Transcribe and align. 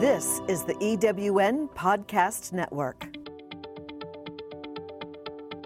This 0.00 0.40
is 0.46 0.62
the 0.62 0.74
EWN 0.74 1.70
Podcast 1.70 2.52
Network. 2.52 3.08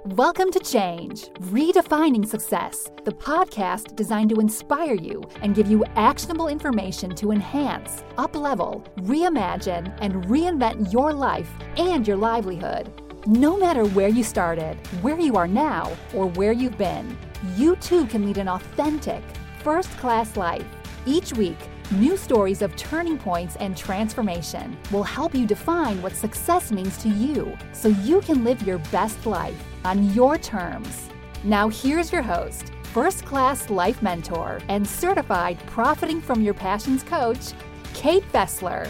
Welcome 0.07 0.51
to 0.53 0.58
Change, 0.58 1.27
Redefining 1.51 2.27
Success, 2.27 2.90
the 3.04 3.12
podcast 3.12 3.95
designed 3.95 4.30
to 4.30 4.40
inspire 4.40 4.95
you 4.95 5.22
and 5.42 5.54
give 5.54 5.71
you 5.71 5.84
actionable 5.96 6.48
information 6.48 7.14
to 7.16 7.30
enhance, 7.30 8.04
uplevel, 8.16 8.83
reimagine, 9.01 9.95
and 10.01 10.15
reinvent 10.24 10.90
your 10.90 11.12
life 11.12 11.51
and 11.76 12.08
your 12.08 12.17
livelihood. 12.17 12.90
No 13.26 13.58
matter 13.58 13.85
where 13.85 14.08
you 14.08 14.24
started, 14.24 14.78
where 15.03 15.21
you 15.21 15.37
are 15.37 15.46
now, 15.46 15.94
or 16.14 16.24
where 16.24 16.52
you've 16.52 16.78
been, 16.78 17.19
you 17.55 17.77
too 17.77 18.06
can 18.06 18.24
lead 18.24 18.38
an 18.38 18.48
authentic, 18.48 19.23
first 19.62 19.91
class 19.98 20.38
life. 20.38 20.64
Each 21.05 21.34
week, 21.34 21.59
new 21.91 22.16
stories 22.16 22.62
of 22.62 22.74
turning 22.77 23.19
points 23.19 23.56
and 23.56 23.77
transformation 23.77 24.77
will 24.91 25.02
help 25.02 25.34
you 25.34 25.47
define 25.47 26.01
what 26.01 26.15
success 26.15 26.73
means 26.73 26.97
to 26.98 27.09
you 27.09 27.57
so 27.73 27.88
you 27.88 28.20
can 28.20 28.45
live 28.45 28.62
your 28.62 28.79
best 28.91 29.27
life 29.27 29.62
on 29.84 30.12
your 30.15 30.38
terms. 30.38 31.10
Now, 31.45 31.69
here's 31.69 32.12
your 32.12 32.23
host, 32.23 32.73
first 32.84 33.24
class 33.24 33.69
life 33.69 34.01
mentor, 34.01 34.60
and 34.69 34.87
certified 34.87 35.59
Profiting 35.66 36.21
from 36.21 36.41
Your 36.43 36.55
Passions 36.55 37.02
coach, 37.02 37.52
Kate 37.95 38.24
Fessler. 38.33 38.88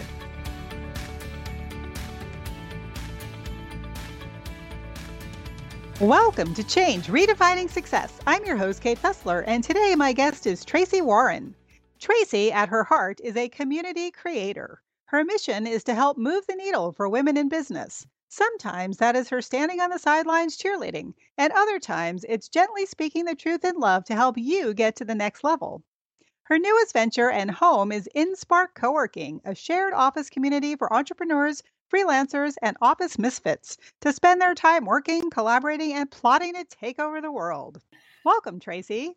Welcome 5.99 6.53
to 6.55 6.63
Change 6.63 7.07
Redefining 7.07 7.69
Success. 7.69 8.19
I'm 8.27 8.43
your 8.45 8.57
host, 8.57 8.81
Kate 8.81 9.01
Fessler, 9.01 9.43
and 9.47 9.63
today 9.63 9.95
my 9.95 10.11
guest 10.11 10.45
is 10.45 10.65
Tracey 10.65 11.01
Warren. 11.01 11.55
Tracey, 12.03 12.51
at 12.51 12.67
her 12.67 12.83
heart, 12.83 13.21
is 13.23 13.37
a 13.37 13.47
community 13.47 14.11
creator. 14.11 14.81
Her 15.05 15.23
mission 15.23 15.65
is 15.65 15.85
to 15.85 15.95
help 15.95 16.17
move 16.17 16.45
the 16.45 16.55
needle 16.57 16.91
for 16.91 17.07
women 17.07 17.37
in 17.37 17.47
business. 17.47 18.05
Sometimes 18.27 18.97
that 18.97 19.15
is 19.15 19.29
her 19.29 19.41
standing 19.41 19.79
on 19.79 19.89
the 19.89 19.97
sidelines 19.97 20.57
cheerleading, 20.57 21.13
and 21.37 21.53
other 21.53 21.79
times 21.79 22.25
it's 22.27 22.49
gently 22.49 22.85
speaking 22.85 23.23
the 23.23 23.35
truth 23.35 23.63
in 23.63 23.77
love 23.77 24.03
to 24.03 24.15
help 24.15 24.37
you 24.37 24.73
get 24.73 24.97
to 24.97 25.05
the 25.05 25.15
next 25.15 25.45
level. 25.45 25.81
Her 26.43 26.59
newest 26.59 26.91
venture 26.91 27.29
and 27.29 27.49
home 27.49 27.93
is 27.93 28.09
InSpark 28.13 28.73
Co-working, 28.75 29.39
a 29.45 29.55
shared 29.55 29.93
office 29.93 30.29
community 30.29 30.75
for 30.75 30.93
entrepreneurs, 30.93 31.63
freelancers, 31.89 32.55
and 32.61 32.75
office 32.81 33.17
misfits 33.17 33.77
to 34.01 34.11
spend 34.11 34.41
their 34.41 34.55
time 34.55 34.83
working, 34.83 35.29
collaborating, 35.29 35.93
and 35.93 36.11
plotting 36.11 36.55
to 36.55 36.65
take 36.65 36.99
over 36.99 37.21
the 37.21 37.31
world. 37.31 37.79
Welcome, 38.25 38.59
Tracey. 38.59 39.15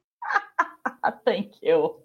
Thank 1.25 1.55
you. 1.63 1.97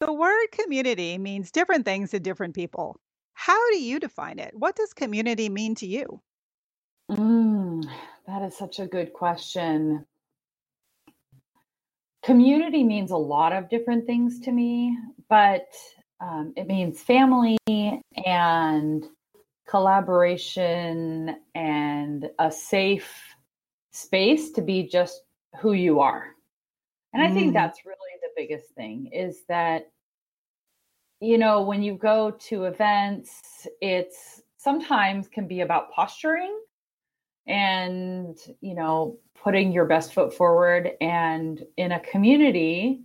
The 0.00 0.12
word 0.14 0.46
community 0.52 1.18
means 1.18 1.50
different 1.50 1.84
things 1.84 2.10
to 2.10 2.20
different 2.20 2.54
people. 2.54 2.98
How 3.34 3.70
do 3.70 3.78
you 3.78 4.00
define 4.00 4.38
it? 4.38 4.54
What 4.54 4.74
does 4.74 4.94
community 4.94 5.50
mean 5.50 5.74
to 5.76 5.86
you? 5.86 6.22
Mm, 7.10 7.84
that 8.26 8.40
is 8.42 8.56
such 8.56 8.80
a 8.80 8.86
good 8.86 9.12
question. 9.12 10.06
Community 12.22 12.82
means 12.82 13.10
a 13.10 13.16
lot 13.16 13.52
of 13.52 13.68
different 13.68 14.06
things 14.06 14.40
to 14.40 14.52
me, 14.52 14.96
but 15.28 15.66
um, 16.20 16.54
it 16.56 16.66
means 16.66 17.02
family 17.02 17.58
and 18.24 19.04
collaboration 19.68 21.36
and 21.54 22.30
a 22.38 22.50
safe 22.50 23.34
space 23.92 24.50
to 24.52 24.62
be 24.62 24.88
just 24.88 25.22
who 25.58 25.72
you 25.72 26.00
are. 26.00 26.34
And 27.12 27.22
I 27.22 27.30
think 27.30 27.52
Mm, 27.52 27.54
that's 27.54 27.84
really 27.84 27.96
the 28.22 28.28
biggest 28.36 28.70
thing 28.74 29.10
is 29.12 29.42
that, 29.48 29.90
you 31.20 31.38
know, 31.38 31.62
when 31.62 31.82
you 31.82 31.94
go 31.94 32.30
to 32.32 32.64
events, 32.64 33.66
it's 33.80 34.42
sometimes 34.58 35.28
can 35.28 35.46
be 35.46 35.60
about 35.60 35.90
posturing 35.92 36.58
and, 37.46 38.38
you 38.60 38.74
know, 38.74 39.18
putting 39.34 39.72
your 39.72 39.86
best 39.86 40.14
foot 40.14 40.32
forward. 40.34 40.92
And 41.00 41.62
in 41.76 41.92
a 41.92 42.00
community, 42.00 43.02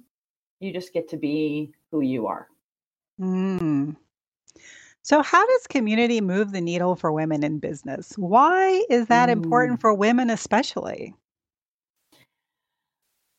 you 0.59 0.73
just 0.73 0.93
get 0.93 1.09
to 1.09 1.17
be 1.17 1.73
who 1.91 2.01
you 2.01 2.27
are. 2.27 2.47
mm. 3.19 3.95
So, 5.03 5.21
how 5.21 5.45
does 5.45 5.67
community 5.67 6.19
move 6.19 6.51
the 6.51 6.61
needle 6.61 6.95
for 6.95 7.11
women 7.11 7.43
in 7.43 7.59
business? 7.59 8.13
Why 8.17 8.83
is 8.89 9.07
that 9.07 9.29
important 9.29 9.79
Mm. 9.79 9.81
for 9.81 9.93
women, 9.93 10.29
especially? 10.29 11.13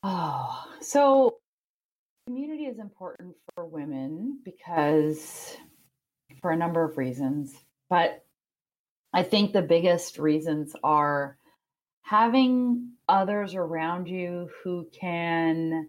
Oh, 0.09 0.65
so 0.83 1.39
community 2.29 2.67
is 2.67 2.79
important 2.79 3.35
for 3.53 3.67
women 3.67 4.39
because 4.45 5.57
for 6.41 6.53
a 6.53 6.57
number 6.57 6.85
of 6.85 6.97
reasons. 6.97 7.53
But 7.91 8.25
I 9.13 9.25
think 9.25 9.53
the 9.53 9.63
biggest 9.63 10.21
reasons 10.21 10.77
are 10.85 11.37
having 12.03 12.93
others 13.09 13.57
around 13.57 14.07
you 14.07 14.49
who 14.63 14.87
can, 14.93 15.89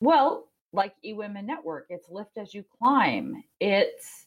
well, 0.00 0.48
like 0.72 0.94
eWomen 1.04 1.44
Network, 1.44 1.88
it's 1.90 2.08
lift 2.08 2.38
as 2.38 2.54
you 2.54 2.64
climb. 2.78 3.44
It's 3.60 4.24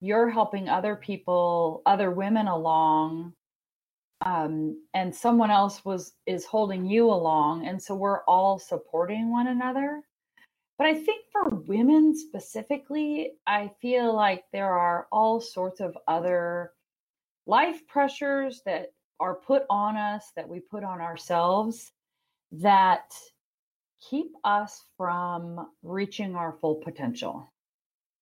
you're 0.00 0.30
helping 0.30 0.68
other 0.68 0.94
people, 0.94 1.82
other 1.86 2.12
women 2.12 2.46
along, 2.46 3.32
um, 4.24 4.82
and 4.94 5.14
someone 5.14 5.50
else 5.50 5.84
was 5.84 6.14
is 6.26 6.44
holding 6.44 6.84
you 6.84 7.10
along, 7.10 7.66
and 7.66 7.80
so 7.82 7.94
we're 7.94 8.24
all 8.24 8.58
supporting 8.58 9.30
one 9.30 9.48
another. 9.48 10.02
But 10.76 10.86
I 10.86 10.94
think 10.94 11.24
for 11.32 11.48
women 11.48 12.16
specifically, 12.16 13.32
I 13.46 13.72
feel 13.80 14.14
like 14.14 14.44
there 14.52 14.72
are 14.72 15.08
all 15.10 15.40
sorts 15.40 15.80
of 15.80 15.96
other 16.06 16.72
life 17.46 17.86
pressures 17.88 18.62
that 18.64 18.92
are 19.20 19.34
put 19.34 19.64
on 19.68 19.96
us 19.96 20.30
that 20.36 20.48
we 20.48 20.60
put 20.60 20.84
on 20.84 21.00
ourselves 21.00 21.90
that 22.52 23.12
keep 24.08 24.32
us 24.44 24.84
from 24.96 25.68
reaching 25.82 26.36
our 26.36 26.52
full 26.52 26.76
potential. 26.76 27.52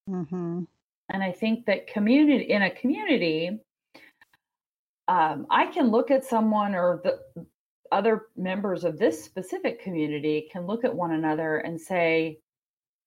hmm 0.09 0.63
And 1.11 1.23
I 1.23 1.33
think 1.33 1.67
that 1.67 1.87
community 1.87 2.45
in 2.45 2.63
a 2.63 2.71
community, 2.71 3.61
um, 5.09 5.47
I 5.51 5.67
can 5.67 5.91
look 5.91 6.11
at 6.11 6.25
someone 6.25 6.75
or 6.75 7.01
the 7.05 7.47
other 7.93 8.27
members 8.37 8.85
of 8.85 8.99
this 8.99 9.25
specific 9.25 9.81
community 9.83 10.49
can 10.53 10.67
look 10.67 10.85
at 10.85 10.95
one 10.95 11.13
another 11.13 11.59
and 11.59 11.81
say, 11.81 12.41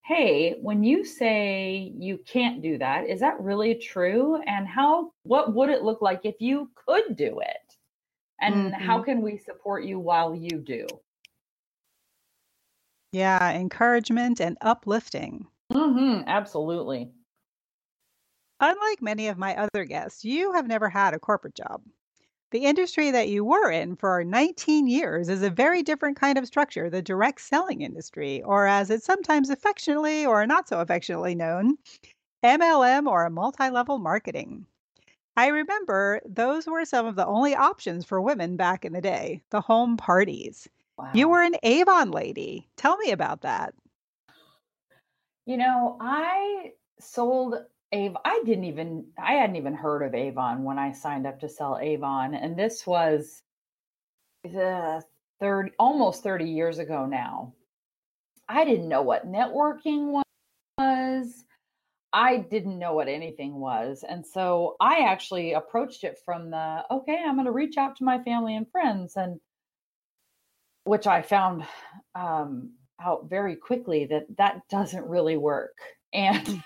hey, 0.06 0.58
when 0.62 0.84
you 0.84 1.06
say 1.06 1.94
you 1.98 2.18
can't 2.28 2.62
do 2.62 2.78
that, 2.80 3.08
is 3.08 3.20
that 3.22 3.40
really 3.42 3.76
true? 3.76 4.42
And 4.48 4.68
how, 4.68 5.12
what 5.24 5.54
would 5.54 5.70
it 5.70 5.84
look 5.84 6.02
like 6.02 6.22
if 6.26 6.36
you 6.40 6.72
could 6.76 7.16
do 7.16 7.40
it? 7.42 7.76
And 8.42 8.74
how 8.74 9.00
hmm 9.00 9.02
can 9.02 9.22
we 9.22 9.38
support 9.38 9.86
you 9.86 10.00
while 10.00 10.36
you 10.36 10.60
do? 10.60 11.02
Yeah, 13.12 13.52
encouragement 13.52 14.42
and 14.42 14.58
uplifting. 14.62 15.46
hmm 15.72 16.22
absolutely. 16.28 17.12
Unlike 18.60 19.02
many 19.02 19.28
of 19.28 19.38
my 19.38 19.56
other 19.56 19.86
guests, 19.86 20.26
you 20.26 20.52
have 20.54 20.68
never 20.68 20.90
had 20.90 21.14
a 21.14 21.20
corporate 21.20 21.56
job. 21.56 21.82
The 22.52 22.66
industry 22.66 23.12
that 23.12 23.30
you 23.30 23.46
were 23.46 23.70
in 23.72 23.96
for 23.96 24.24
19 24.24 24.88
years 24.88 25.30
is 25.30 25.44
a 25.44 25.50
very 25.50 25.84
different 25.84 26.18
kind 26.20 26.38
of 26.38 26.48
structure, 26.48 26.90
the 26.90 27.02
direct 27.02 27.42
selling 27.42 27.82
industry, 27.82 28.42
or 28.42 28.66
as 28.66 28.90
it's 28.90 29.06
sometimes 29.06 29.50
affectionately 29.50 30.26
or 30.26 30.46
not 30.48 30.68
so 30.68 30.80
affectionately 30.80 31.36
known, 31.36 31.78
MLM 32.44 33.08
or 33.08 33.30
multi 33.30 33.70
level 33.70 34.00
marketing. 34.00 34.66
I 35.38 35.48
remember 35.48 36.20
those 36.26 36.68
were 36.68 36.84
some 36.86 37.06
of 37.06 37.16
the 37.16 37.26
only 37.26 37.56
options 37.56 38.04
for 38.04 38.20
women 38.20 38.58
back 38.58 38.84
in 38.84 38.94
the 38.94 39.00
day, 39.00 39.42
the 39.52 39.62
home 39.62 39.96
parties. 39.96 40.68
You 41.14 41.30
were 41.30 41.44
an 41.44 41.56
Avon 41.64 42.12
lady. 42.12 42.68
Tell 42.76 42.98
me 42.98 43.12
about 43.12 43.42
that. 43.42 43.74
You 45.46 45.58
know, 45.58 45.98
I 46.02 46.74
sold 47.00 47.56
Avon. 47.92 48.22
I 48.26 48.42
didn't 48.46 48.66
even, 48.66 49.06
I 49.18 49.34
hadn't 49.34 49.56
even 49.56 49.74
heard 49.74 50.04
of 50.04 50.14
Avon 50.14 50.64
when 50.64 50.78
I 50.78 50.92
signed 50.92 51.26
up 51.26 51.40
to 51.40 51.50
sell 51.50 51.80
Avon. 51.80 52.36
And 52.36 52.58
this 52.58 52.86
was 52.86 53.44
the 54.44 55.04
third 55.40 55.72
almost 55.80 56.24
30 56.24 56.46
years 56.46 56.80
ago 56.80 57.06
now. 57.06 57.54
I 58.48 58.66
didn't 58.66 58.90
know 58.90 59.02
what 59.02 59.32
networking 59.32 60.22
was. 60.78 61.46
I 62.12 62.38
didn't 62.38 62.80
know 62.80 62.94
what 62.94 63.08
anything 63.08 63.56
was. 63.60 64.04
And 64.08 64.26
so 64.26 64.76
I 64.80 65.00
actually 65.00 65.54
approached 65.54 66.04
it 66.04 66.18
from 66.26 66.50
the, 66.50 66.84
okay, 66.90 67.20
I'm 67.26 67.36
going 67.36 67.46
to 67.46 67.52
reach 67.52 67.78
out 67.78 67.96
to 67.98 68.04
my 68.04 68.22
family 68.24 68.56
and 68.56 68.70
friends. 68.72 69.16
And 69.16 69.40
which 70.86 71.06
I 71.06 71.22
found 71.22 71.66
um, 72.16 72.72
out 73.00 73.30
very 73.30 73.56
quickly 73.56 74.06
that 74.06 74.26
that 74.38 74.62
doesn't 74.70 75.06
really 75.06 75.38
work. 75.38 75.78
And 76.14 76.64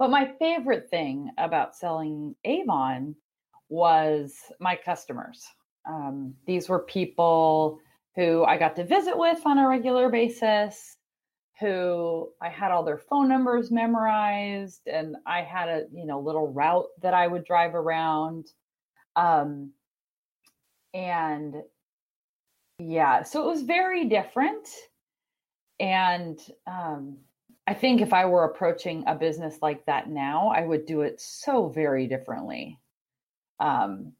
but 0.00 0.10
my 0.10 0.32
favorite 0.38 0.88
thing 0.88 1.30
about 1.36 1.76
selling 1.76 2.34
Avon 2.44 3.14
was 3.68 4.34
my 4.58 4.74
customers. 4.74 5.44
Um, 5.86 6.34
these 6.46 6.70
were 6.70 6.78
people 6.78 7.78
who 8.16 8.42
I 8.44 8.56
got 8.56 8.74
to 8.76 8.84
visit 8.84 9.16
with 9.16 9.42
on 9.44 9.58
a 9.58 9.68
regular 9.68 10.08
basis, 10.08 10.96
who 11.60 12.30
I 12.40 12.48
had 12.48 12.72
all 12.72 12.82
their 12.82 12.96
phone 12.96 13.28
numbers 13.28 13.70
memorized 13.70 14.80
and 14.86 15.16
I 15.26 15.42
had 15.42 15.68
a, 15.68 15.84
you 15.92 16.06
know, 16.06 16.18
little 16.18 16.50
route 16.50 16.88
that 17.02 17.12
I 17.12 17.26
would 17.26 17.44
drive 17.44 17.74
around. 17.74 18.46
Um, 19.16 19.72
and 20.94 21.56
yeah, 22.78 23.22
so 23.22 23.42
it 23.42 23.46
was 23.46 23.62
very 23.64 24.06
different. 24.06 24.66
And 25.78 26.38
um, 26.66 27.18
I 27.70 27.74
think 27.74 28.00
if 28.00 28.12
I 28.12 28.24
were 28.24 28.42
approaching 28.42 29.04
a 29.06 29.14
business 29.14 29.58
like 29.62 29.86
that 29.86 30.10
now, 30.10 30.48
I 30.48 30.66
would 30.66 30.86
do 30.86 31.02
it 31.02 31.20
so 31.20 31.68
very 31.68 32.08
differently. 32.08 32.80
Um, 33.60 34.14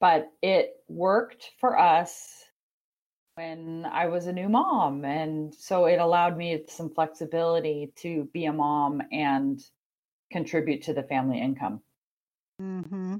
but 0.00 0.30
it 0.40 0.74
worked 0.86 1.50
for 1.58 1.76
us 1.76 2.44
when 3.34 3.88
I 3.90 4.06
was 4.06 4.28
a 4.28 4.32
new 4.32 4.48
mom. 4.48 5.04
And 5.04 5.52
so 5.52 5.86
it 5.86 5.98
allowed 5.98 6.36
me 6.36 6.62
some 6.68 6.90
flexibility 6.90 7.92
to 7.96 8.28
be 8.32 8.44
a 8.44 8.52
mom 8.52 9.02
and 9.10 9.60
contribute 10.30 10.82
to 10.82 10.94
the 10.94 11.02
family 11.02 11.40
income. 11.40 11.80
Mm-hmm. 12.60 13.16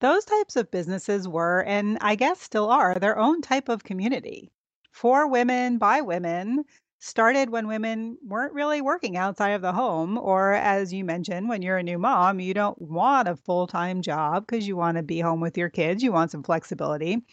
Those 0.00 0.24
types 0.24 0.54
of 0.54 0.70
businesses 0.70 1.26
were, 1.26 1.64
and 1.64 1.98
I 2.00 2.14
guess 2.14 2.40
still 2.40 2.70
are, 2.70 2.94
their 2.94 3.18
own 3.18 3.42
type 3.42 3.68
of 3.68 3.82
community 3.82 4.52
for 4.92 5.28
women 5.28 5.78
by 5.78 6.00
women. 6.00 6.64
Started 7.02 7.48
when 7.50 7.66
women 7.66 8.18
weren't 8.22 8.52
really 8.52 8.80
working 8.82 9.16
outside 9.16 9.50
of 9.52 9.62
the 9.62 9.72
home, 9.72 10.18
or 10.18 10.52
as 10.52 10.92
you 10.92 11.02
mentioned, 11.04 11.48
when 11.48 11.62
you're 11.62 11.78
a 11.78 11.82
new 11.82 11.98
mom, 11.98 12.40
you 12.40 12.52
don't 12.54 12.80
want 12.80 13.26
a 13.26 13.36
full 13.36 13.66
time 13.66 14.02
job 14.02 14.46
because 14.46 14.68
you 14.68 14.76
want 14.76 14.96
to 14.98 15.02
be 15.02 15.18
home 15.18 15.40
with 15.40 15.56
your 15.56 15.70
kids. 15.70 16.02
You 16.02 16.12
want 16.12 16.30
some 16.30 16.42
flexibility. 16.42 17.24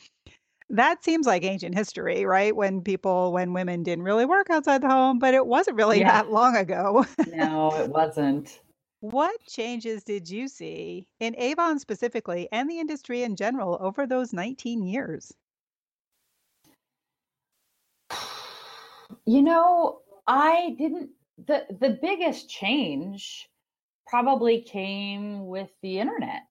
That 0.69 1.03
seems 1.03 1.27
like 1.27 1.43
ancient 1.43 1.75
history, 1.75 2.25
right? 2.25 2.55
When 2.55 2.81
people 2.83 3.33
when 3.33 3.53
women 3.53 3.83
didn't 3.83 4.05
really 4.05 4.25
work 4.25 4.49
outside 4.49 4.81
the 4.81 4.89
home, 4.89 5.19
but 5.19 5.33
it 5.33 5.47
wasn't 5.47 5.77
really 5.77 5.99
Yeah. 5.99 6.05
that 6.05 6.29
long 6.31 6.55
ago. 6.57 7.05
No, 7.25 7.75
it 7.75 7.89
wasn't. 7.89 8.61
What 8.99 9.41
changes 9.47 10.03
did 10.03 10.29
you 10.29 10.47
see 10.47 11.07
in 11.19 11.35
Avon 11.37 11.79
specifically 11.79 12.47
and 12.51 12.69
the 12.69 12.77
industry 12.79 13.23
in 13.23 13.35
general 13.35 13.77
over 13.81 14.05
those 14.05 14.33
19 14.33 14.83
years? 14.83 15.33
You 19.25 19.41
know, 19.41 19.99
I 20.25 20.75
didn't 20.77 21.09
the 21.45 21.65
the 21.79 21.97
biggest 22.01 22.49
change 22.49 23.47
probably 24.07 24.61
came 24.61 25.47
with 25.47 25.69
the 25.81 25.99
internet 25.99 26.47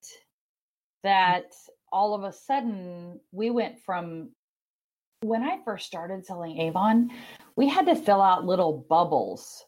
that 1.03 1.53
all 1.91 2.13
of 2.13 2.23
a 2.23 2.31
sudden 2.33 3.19
we 3.31 3.49
went 3.49 3.79
from 3.79 4.29
when 5.21 5.41
I 5.43 5.59
first 5.65 5.87
started 5.87 6.25
selling 6.25 6.59
Avon, 6.61 7.09
we 7.55 7.67
had 7.67 7.85
to 7.87 7.95
fill 7.95 8.21
out 8.21 8.45
little 8.45 8.85
bubbles. 8.89 9.65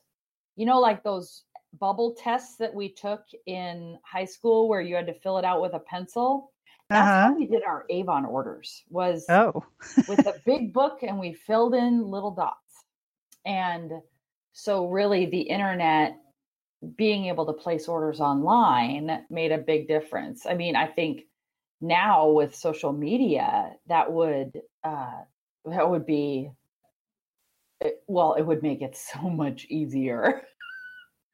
You 0.55 0.65
know, 0.65 0.79
like 0.79 1.03
those 1.03 1.43
bubble 1.79 2.15
tests 2.17 2.57
that 2.57 2.73
we 2.73 2.89
took 2.89 3.23
in 3.45 3.97
high 4.03 4.25
school 4.25 4.67
where 4.69 4.81
you 4.81 4.95
had 4.95 5.07
to 5.07 5.13
fill 5.13 5.37
it 5.37 5.45
out 5.45 5.61
with 5.61 5.73
a 5.73 5.79
pencil. 5.79 6.51
That's 6.89 7.07
Uh-huh. 7.07 7.27
how 7.29 7.35
we 7.35 7.45
did 7.47 7.63
our 7.63 7.85
Avon 7.89 8.25
orders 8.25 8.83
was 8.89 9.25
Oh. 9.29 9.63
with 10.07 10.25
a 10.27 10.35
big 10.45 10.73
book 10.73 11.03
and 11.03 11.19
we 11.19 11.33
filled 11.33 11.73
in 11.75 12.03
little 12.03 12.31
dots. 12.31 12.68
And 13.45 14.01
so 14.53 14.87
really 14.87 15.25
the 15.25 15.41
internet 15.41 16.17
being 16.95 17.25
able 17.25 17.45
to 17.47 17.53
place 17.53 17.87
orders 17.87 18.21
online 18.21 19.25
made 19.29 19.51
a 19.51 19.57
big 19.57 19.87
difference. 19.87 20.45
I 20.45 20.53
mean, 20.55 20.75
I 20.75 20.87
think 20.87 21.23
now 21.81 22.29
with 22.31 22.55
social 22.55 22.93
media 22.93 23.75
that 23.87 24.11
would 24.13 24.61
uh 24.83 25.23
that 25.65 25.89
would 25.89 26.05
be 26.05 26.51
it- 27.81 28.03
well, 28.07 28.33
it 28.33 28.43
would 28.43 28.63
make 28.63 28.81
it 28.81 28.95
so 28.95 29.29
much 29.29 29.65
easier 29.65 30.43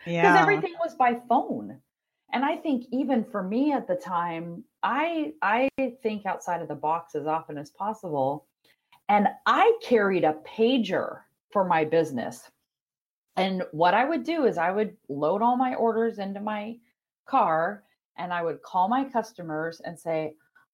Yeah, 0.06 0.22
because 0.22 0.36
everything 0.36 0.74
was 0.80 0.96
by 0.96 1.16
phone. 1.28 1.81
And 2.31 2.44
I 2.44 2.58
think 2.58 2.88
even 2.92 3.24
for 3.24 3.44
me 3.44 3.72
at 3.72 3.88
the 3.88 3.96
time, 3.96 4.66
I 4.84 5.34
I 5.42 5.69
think 6.01 6.25
outside 6.25 6.62
of 6.62 6.68
the 6.68 6.75
box 6.75 7.16
as 7.16 7.28
often 7.28 7.58
as 7.58 7.72
possible. 7.72 8.48
And 9.10 9.30
I 9.46 9.78
carried 9.84 10.24
a 10.24 10.42
pager 10.46 11.24
for 11.56 11.63
my 11.63 11.86
business. 11.86 12.52
And 13.38 13.63
what 13.72 13.94
I 13.94 14.04
would 14.04 14.25
do 14.25 14.44
is 14.46 14.57
I 14.57 14.72
would 14.72 14.98
load 15.07 15.42
all 15.42 15.56
my 15.56 15.75
orders 15.75 16.19
into 16.19 16.42
my 16.42 16.75
car 17.25 17.86
and 18.18 18.34
I 18.34 18.44
would 18.44 18.62
call 18.62 18.90
my 18.90 19.06
customers 19.06 19.81
and 19.86 19.98
say, 19.98 20.34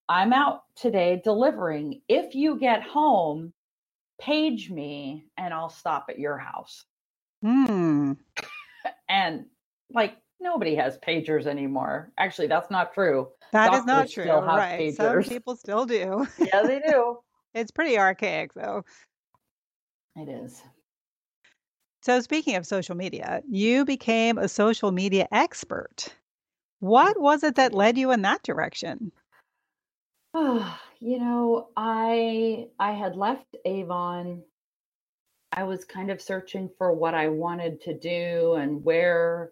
I'm 0.09 0.33
out 0.33 0.63
today 0.75 1.21
delivering. 1.23 2.01
If 2.09 2.33
you 2.33 2.57
get 2.57 2.81
home, 2.81 3.53
page 4.19 4.71
me 4.71 5.25
and 5.37 5.53
I'll 5.53 5.69
stop 5.69 6.07
at 6.09 6.17
your 6.17 6.39
house. 6.39 6.83
Hmm. 7.43 8.13
And 9.07 9.45
like 9.93 10.17
nobody 10.39 10.73
has 10.73 10.97
pagers 10.97 11.45
anymore. 11.45 12.11
Actually, 12.17 12.47
that's 12.47 12.71
not 12.71 12.91
true. 12.91 13.27
That 13.51 13.71
is 13.75 13.85
not 13.85 14.07
Doctors 14.07 14.13
true. 14.13 14.31
Right. 14.31 14.95
Some 14.95 15.21
people 15.21 15.55
still 15.55 15.85
do. 15.85 16.25
Yeah, 16.39 16.63
they 16.63 16.79
do. 16.79 17.19
It's 17.53 17.69
pretty 17.69 17.99
archaic 17.99 18.55
though. 18.55 18.83
It 20.15 20.29
is. 20.29 20.61
So 22.03 22.19
speaking 22.19 22.55
of 22.55 22.65
social 22.65 22.95
media, 22.95 23.43
you 23.47 23.85
became 23.85 24.37
a 24.37 24.47
social 24.47 24.91
media 24.91 25.27
expert. 25.31 26.15
What 26.79 27.19
was 27.19 27.43
it 27.43 27.55
that 27.55 27.73
led 27.73 27.97
you 27.97 28.11
in 28.11 28.23
that 28.23 28.41
direction? 28.41 29.11
Ah, 30.33 30.81
you 30.99 31.19
know, 31.19 31.69
I 31.77 32.69
I 32.79 32.93
had 32.93 33.15
left 33.15 33.55
Avon. 33.65 34.43
I 35.51 35.63
was 35.63 35.85
kind 35.85 36.09
of 36.09 36.21
searching 36.21 36.69
for 36.77 36.93
what 36.93 37.13
I 37.13 37.27
wanted 37.27 37.81
to 37.81 37.93
do 37.93 38.53
and 38.53 38.83
where 38.83 39.51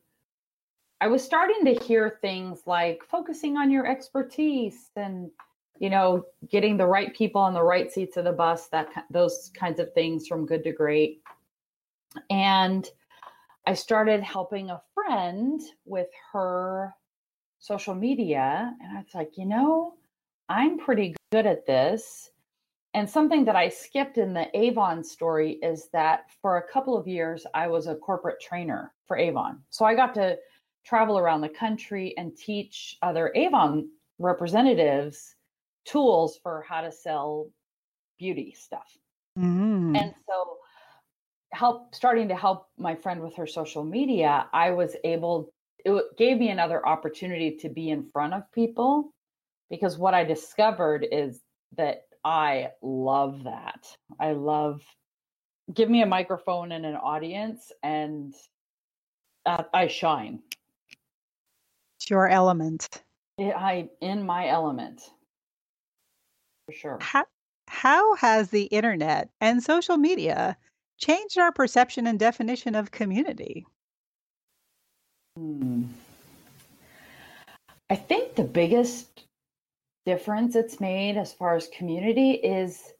I 1.02 1.08
was 1.08 1.24
starting 1.24 1.66
to 1.66 1.84
hear 1.84 2.18
things 2.22 2.64
like 2.66 3.04
focusing 3.04 3.58
on 3.58 3.70
your 3.70 3.86
expertise 3.86 4.90
and 4.96 5.30
you 5.80 5.90
know, 5.90 6.26
getting 6.50 6.78
the 6.78 6.86
right 6.86 7.16
people 7.16 7.42
on 7.42 7.54
the 7.54 7.64
right 7.64 7.92
seats 7.92 8.18
of 8.18 8.26
the 8.26 8.32
bus, 8.32 8.68
that 8.68 8.90
those 9.10 9.50
kinds 9.56 9.80
of 9.80 9.94
things 9.94 10.28
from 10.28 10.46
good 10.46 10.64
to 10.66 10.74
great. 10.74 11.22
And 12.30 12.88
I 13.66 13.74
started 13.74 14.22
helping 14.22 14.70
a 14.70 14.82
friend 14.94 15.62
with 15.86 16.10
her 16.34 16.94
social 17.60 17.96
media 17.96 18.74
and 18.82 18.98
I 18.98 19.02
was 19.02 19.14
like, 19.14 19.38
you 19.38 19.46
know, 19.46 19.96
I'm 20.50 20.78
pretty 20.78 21.16
good 21.32 21.46
at 21.46 21.66
this. 21.66 22.32
And 22.94 23.08
something 23.08 23.46
that 23.46 23.56
I 23.56 23.70
skipped 23.70 24.18
in 24.18 24.34
the 24.34 24.48
Avon 24.58 25.04
story 25.04 25.60
is 25.62 25.90
that 25.94 26.32
for 26.42 26.58
a 26.58 26.68
couple 26.72 26.98
of 26.98 27.08
years, 27.08 27.46
I 27.54 27.68
was 27.68 27.86
a 27.88 27.96
corporate 27.96 28.42
trainer 28.42 28.94
for 29.06 29.16
Avon. 29.16 29.60
So 29.70 29.86
I 29.86 29.94
got 29.94 30.16
to 30.16 30.38
travel 30.84 31.20
around 31.20 31.42
the 31.42 31.50
country 31.50 32.16
and 32.18 32.36
teach 32.36 32.98
other 33.04 33.32
Avon 33.36 33.90
representatives 34.18 35.36
tools 35.90 36.40
for 36.42 36.66
how 36.68 36.82
to 36.82 36.92
sell 36.92 37.50
beauty 38.18 38.56
stuff. 38.58 38.98
Mm. 39.38 39.98
And 39.98 40.14
so 40.28 40.58
help 41.52 41.96
starting 41.96 42.28
to 42.28 42.36
help 42.36 42.68
my 42.78 42.96
friend 42.96 43.22
with 43.22 43.36
her 43.36 43.48
social 43.48 43.84
media, 43.84 44.48
I 44.54 44.72
was 44.72 44.96
able 45.04 45.54
it 45.86 46.18
gave 46.18 46.38
me 46.38 46.50
another 46.50 46.86
opportunity 46.86 47.56
to 47.58 47.70
be 47.70 47.90
in 47.90 48.10
front 48.12 48.34
of 48.34 48.44
people 48.52 49.14
because 49.70 49.98
what 49.98 50.14
I 50.14 50.26
discovered 50.26 51.08
is 51.10 51.42
that 51.78 52.04
I 52.26 52.72
love 52.82 53.46
that. 53.46 53.88
I 54.20 54.34
love 54.34 54.82
give 55.74 55.90
me 55.90 56.02
a 56.02 56.06
microphone 56.06 56.72
and 56.72 56.86
an 56.86 56.96
audience 56.96 57.72
and 57.84 58.34
uh, 59.46 59.64
I 59.74 59.88
shine. 59.88 60.42
It's 61.98 62.10
your 62.10 62.28
element. 62.28 63.04
I 63.40 63.52
I 63.52 63.90
in 64.02 64.26
my 64.26 64.48
element. 64.48 65.02
For 66.70 66.74
sure. 66.74 66.98
How, 67.02 67.26
how 67.68 68.14
has 68.18 68.52
the 68.52 68.66
internet 68.66 69.30
and 69.42 69.64
social 69.64 69.98
media 69.98 70.56
changed 71.00 71.40
our 71.40 71.52
perception 71.52 72.06
and 72.06 72.20
definition 72.20 72.76
of 72.76 72.92
community? 72.92 73.66
Hmm. 75.36 75.86
I 77.90 77.96
think 77.96 78.36
the 78.36 78.44
biggest 78.44 79.24
difference 80.06 80.56
it's 80.56 80.80
made 80.80 81.18
as 81.18 81.34
far 81.34 81.56
as 81.56 81.70
community 81.76 82.34
is 82.34 82.94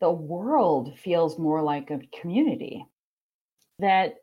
the 0.00 0.10
world 0.10 0.98
feels 0.98 1.38
more 1.38 1.62
like 1.62 1.90
a 1.90 2.00
community. 2.18 2.86
That 3.78 4.14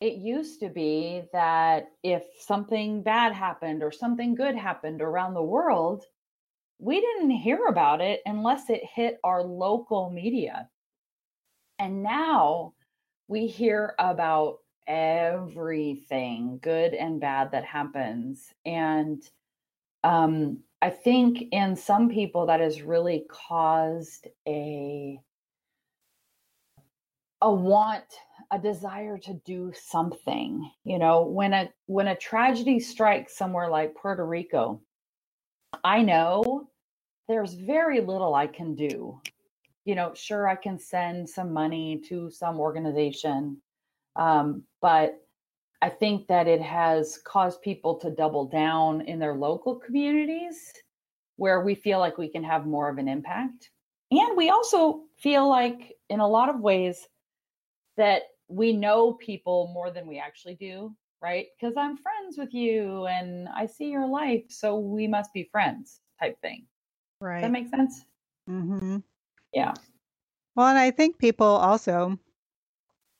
it 0.00 0.14
used 0.14 0.60
to 0.60 0.70
be 0.70 1.24
that 1.34 1.90
if 2.02 2.22
something 2.40 3.02
bad 3.02 3.34
happened 3.34 3.82
or 3.82 3.92
something 3.92 4.34
good 4.34 4.56
happened 4.56 5.02
around 5.02 5.34
the 5.34 5.42
world, 5.42 6.06
we 6.82 7.00
didn't 7.00 7.30
hear 7.30 7.66
about 7.68 8.00
it 8.00 8.22
unless 8.26 8.68
it 8.68 8.82
hit 8.84 9.20
our 9.22 9.44
local 9.44 10.10
media. 10.10 10.68
And 11.78 12.02
now 12.02 12.74
we 13.28 13.46
hear 13.46 13.94
about 14.00 14.58
everything 14.88 16.58
good 16.60 16.92
and 16.94 17.20
bad 17.20 17.52
that 17.52 17.64
happens. 17.64 18.52
And 18.66 19.22
um, 20.02 20.58
I 20.82 20.90
think 20.90 21.44
in 21.52 21.76
some 21.76 22.08
people 22.08 22.46
that 22.46 22.58
has 22.58 22.82
really 22.82 23.26
caused 23.30 24.26
a 24.48 25.20
a 27.42 27.52
want 27.52 28.04
a 28.50 28.58
desire 28.58 29.18
to 29.18 29.34
do 29.44 29.72
something. 29.72 30.68
You 30.82 30.98
know, 30.98 31.22
when 31.22 31.52
a 31.52 31.70
when 31.86 32.08
a 32.08 32.16
tragedy 32.16 32.80
strikes 32.80 33.36
somewhere 33.36 33.68
like 33.68 33.94
Puerto 33.94 34.26
Rico, 34.26 34.80
I 35.84 36.02
know 36.02 36.68
there's 37.28 37.54
very 37.54 38.00
little 38.00 38.34
I 38.34 38.46
can 38.46 38.74
do. 38.74 39.20
You 39.84 39.94
know, 39.94 40.12
sure 40.14 40.48
I 40.48 40.54
can 40.54 40.78
send 40.78 41.28
some 41.28 41.52
money 41.52 42.00
to 42.08 42.30
some 42.30 42.60
organization, 42.60 43.60
um, 44.16 44.62
but 44.80 45.18
I 45.80 45.88
think 45.88 46.28
that 46.28 46.46
it 46.46 46.62
has 46.62 47.18
caused 47.24 47.62
people 47.62 47.96
to 47.96 48.10
double 48.10 48.44
down 48.44 49.00
in 49.02 49.18
their 49.18 49.34
local 49.34 49.74
communities 49.74 50.72
where 51.36 51.62
we 51.62 51.74
feel 51.74 51.98
like 51.98 52.18
we 52.18 52.28
can 52.28 52.44
have 52.44 52.66
more 52.66 52.88
of 52.88 52.98
an 52.98 53.08
impact. 53.08 53.70
And 54.12 54.36
we 54.36 54.50
also 54.50 55.00
feel 55.18 55.48
like, 55.48 55.96
in 56.08 56.20
a 56.20 56.28
lot 56.28 56.48
of 56.48 56.60
ways, 56.60 57.08
that 57.96 58.22
we 58.46 58.72
know 58.72 59.14
people 59.14 59.72
more 59.74 59.90
than 59.90 60.06
we 60.06 60.18
actually 60.18 60.54
do, 60.54 60.94
right? 61.20 61.46
Because 61.58 61.74
I'm 61.76 61.96
friends 61.96 62.38
with 62.38 62.54
you 62.54 63.06
and 63.06 63.48
I 63.48 63.66
see 63.66 63.86
your 63.86 64.06
life, 64.06 64.44
so 64.48 64.78
we 64.78 65.08
must 65.08 65.32
be 65.32 65.48
friends 65.50 66.00
type 66.20 66.40
thing. 66.42 66.66
Right. 67.22 67.42
Does 67.42 67.48
that 67.48 67.52
make 67.52 67.68
sense? 67.68 68.04
Mm-hmm. 68.50 68.98
Yeah. 69.52 69.74
Well, 70.56 70.66
and 70.68 70.78
I 70.78 70.90
think 70.90 71.18
people 71.18 71.46
also 71.46 72.18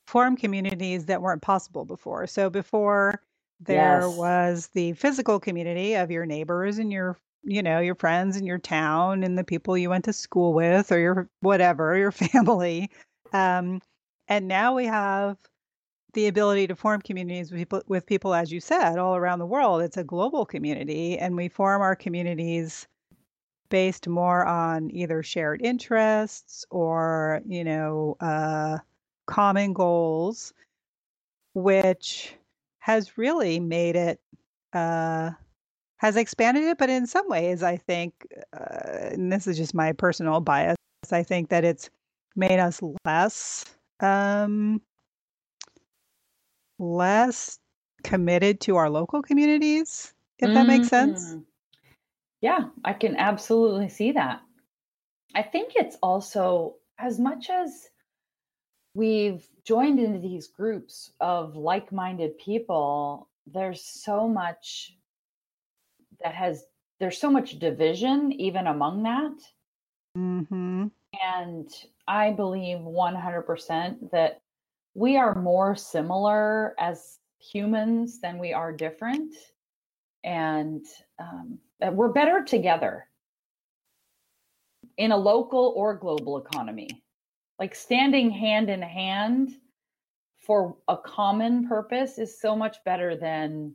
form 0.06 0.36
communities 0.36 1.06
that 1.06 1.22
weren't 1.22 1.42
possible 1.42 1.84
before. 1.84 2.26
So 2.26 2.50
before 2.50 3.22
there 3.60 3.76
Yes. 4.00 4.18
was 4.18 4.68
the 4.74 4.92
physical 4.94 5.38
community 5.38 5.94
of 5.94 6.10
your 6.10 6.26
neighbors 6.26 6.78
and 6.78 6.92
your 6.92 7.16
you 7.44 7.62
know 7.62 7.80
your 7.80 7.94
friends 7.96 8.36
in 8.36 8.46
your 8.46 8.58
town 8.58 9.22
and 9.24 9.38
the 9.38 9.44
people 9.44 9.76
you 9.76 9.90
went 9.90 10.04
to 10.04 10.12
school 10.12 10.52
with 10.52 10.92
or 10.92 10.98
your 10.98 11.28
whatever 11.40 11.96
your 11.96 12.12
family 12.12 12.90
um, 13.32 13.80
and 14.28 14.48
now 14.48 14.74
we 14.74 14.86
have 14.86 15.36
the 16.14 16.26
ability 16.28 16.66
to 16.68 16.76
form 16.76 17.00
communities 17.00 17.50
with 17.50 17.58
people, 17.60 17.82
with 17.88 18.06
people 18.06 18.34
as 18.34 18.52
you 18.52 18.60
said 18.60 18.98
all 18.98 19.16
around 19.16 19.38
the 19.40 19.46
world 19.46 19.82
it's 19.82 19.96
a 19.96 20.04
global 20.04 20.46
community 20.46 21.18
and 21.18 21.36
we 21.36 21.48
form 21.48 21.82
our 21.82 21.96
communities 21.96 22.86
based 23.72 24.06
more 24.06 24.44
on 24.44 24.90
either 24.90 25.22
shared 25.22 25.62
interests 25.62 26.66
or 26.70 27.40
you 27.46 27.64
know 27.64 28.14
uh, 28.20 28.76
common 29.26 29.72
goals 29.72 30.52
which 31.54 32.34
has 32.80 33.16
really 33.16 33.58
made 33.58 33.96
it 33.96 34.20
uh, 34.74 35.30
has 35.96 36.16
expanded 36.16 36.64
it 36.64 36.76
but 36.76 36.90
in 36.90 37.06
some 37.06 37.26
ways 37.30 37.62
i 37.62 37.74
think 37.74 38.12
uh, 38.52 39.08
and 39.10 39.32
this 39.32 39.46
is 39.46 39.56
just 39.56 39.72
my 39.72 39.90
personal 39.90 40.38
bias 40.38 40.76
i 41.10 41.22
think 41.22 41.48
that 41.48 41.64
it's 41.64 41.88
made 42.36 42.58
us 42.58 42.82
less 43.06 43.64
um, 44.00 44.82
less 46.78 47.58
committed 48.04 48.60
to 48.60 48.76
our 48.76 48.90
local 48.90 49.22
communities 49.22 50.12
if 50.40 50.52
that 50.52 50.66
makes 50.66 50.88
sense 50.88 51.36
Mm. 51.36 51.44
Yeah, 52.42 52.64
I 52.84 52.92
can 52.92 53.16
absolutely 53.16 53.88
see 53.88 54.12
that. 54.12 54.40
I 55.34 55.42
think 55.42 55.72
it's 55.76 55.96
also 56.02 56.74
as 56.98 57.18
much 57.18 57.48
as 57.48 57.88
we've 58.94 59.46
joined 59.64 59.98
into 60.00 60.18
these 60.18 60.48
groups 60.48 61.12
of 61.20 61.56
like 61.56 61.92
minded 61.92 62.36
people, 62.38 63.28
there's 63.46 63.82
so 63.84 64.28
much 64.28 64.94
that 66.22 66.34
has, 66.34 66.64
there's 67.00 67.18
so 67.18 67.30
much 67.30 67.58
division 67.58 68.32
even 68.32 68.66
among 68.66 69.04
that. 69.04 69.32
hmm 70.16 70.86
And 71.22 71.68
I 72.08 72.32
believe 72.32 72.78
100% 72.78 74.10
that 74.10 74.40
we 74.94 75.16
are 75.16 75.34
more 75.34 75.76
similar 75.76 76.74
as 76.78 77.18
humans 77.38 78.20
than 78.20 78.38
we 78.38 78.52
are 78.52 78.72
different. 78.72 79.34
And 80.24 80.84
um, 81.18 81.58
we're 81.90 82.12
better 82.12 82.44
together 82.44 83.08
in 84.98 85.12
a 85.12 85.16
local 85.16 85.72
or 85.76 85.94
global 85.94 86.38
economy. 86.38 87.02
Like 87.58 87.74
standing 87.74 88.30
hand 88.30 88.70
in 88.70 88.82
hand 88.82 89.56
for 90.38 90.76
a 90.88 90.96
common 90.96 91.68
purpose 91.68 92.18
is 92.18 92.40
so 92.40 92.56
much 92.56 92.76
better 92.84 93.16
than 93.16 93.74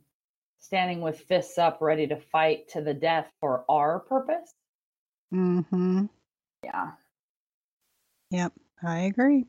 standing 0.58 1.00
with 1.00 1.20
fists 1.20 1.58
up 1.58 1.78
ready 1.80 2.06
to 2.06 2.16
fight 2.16 2.68
to 2.68 2.80
the 2.80 2.94
death 2.94 3.30
for 3.40 3.64
our 3.68 4.00
purpose. 4.00 4.52
mm-hmm 5.32 6.06
Yeah. 6.64 6.92
Yep, 8.30 8.52
I 8.82 9.00
agree. 9.00 9.46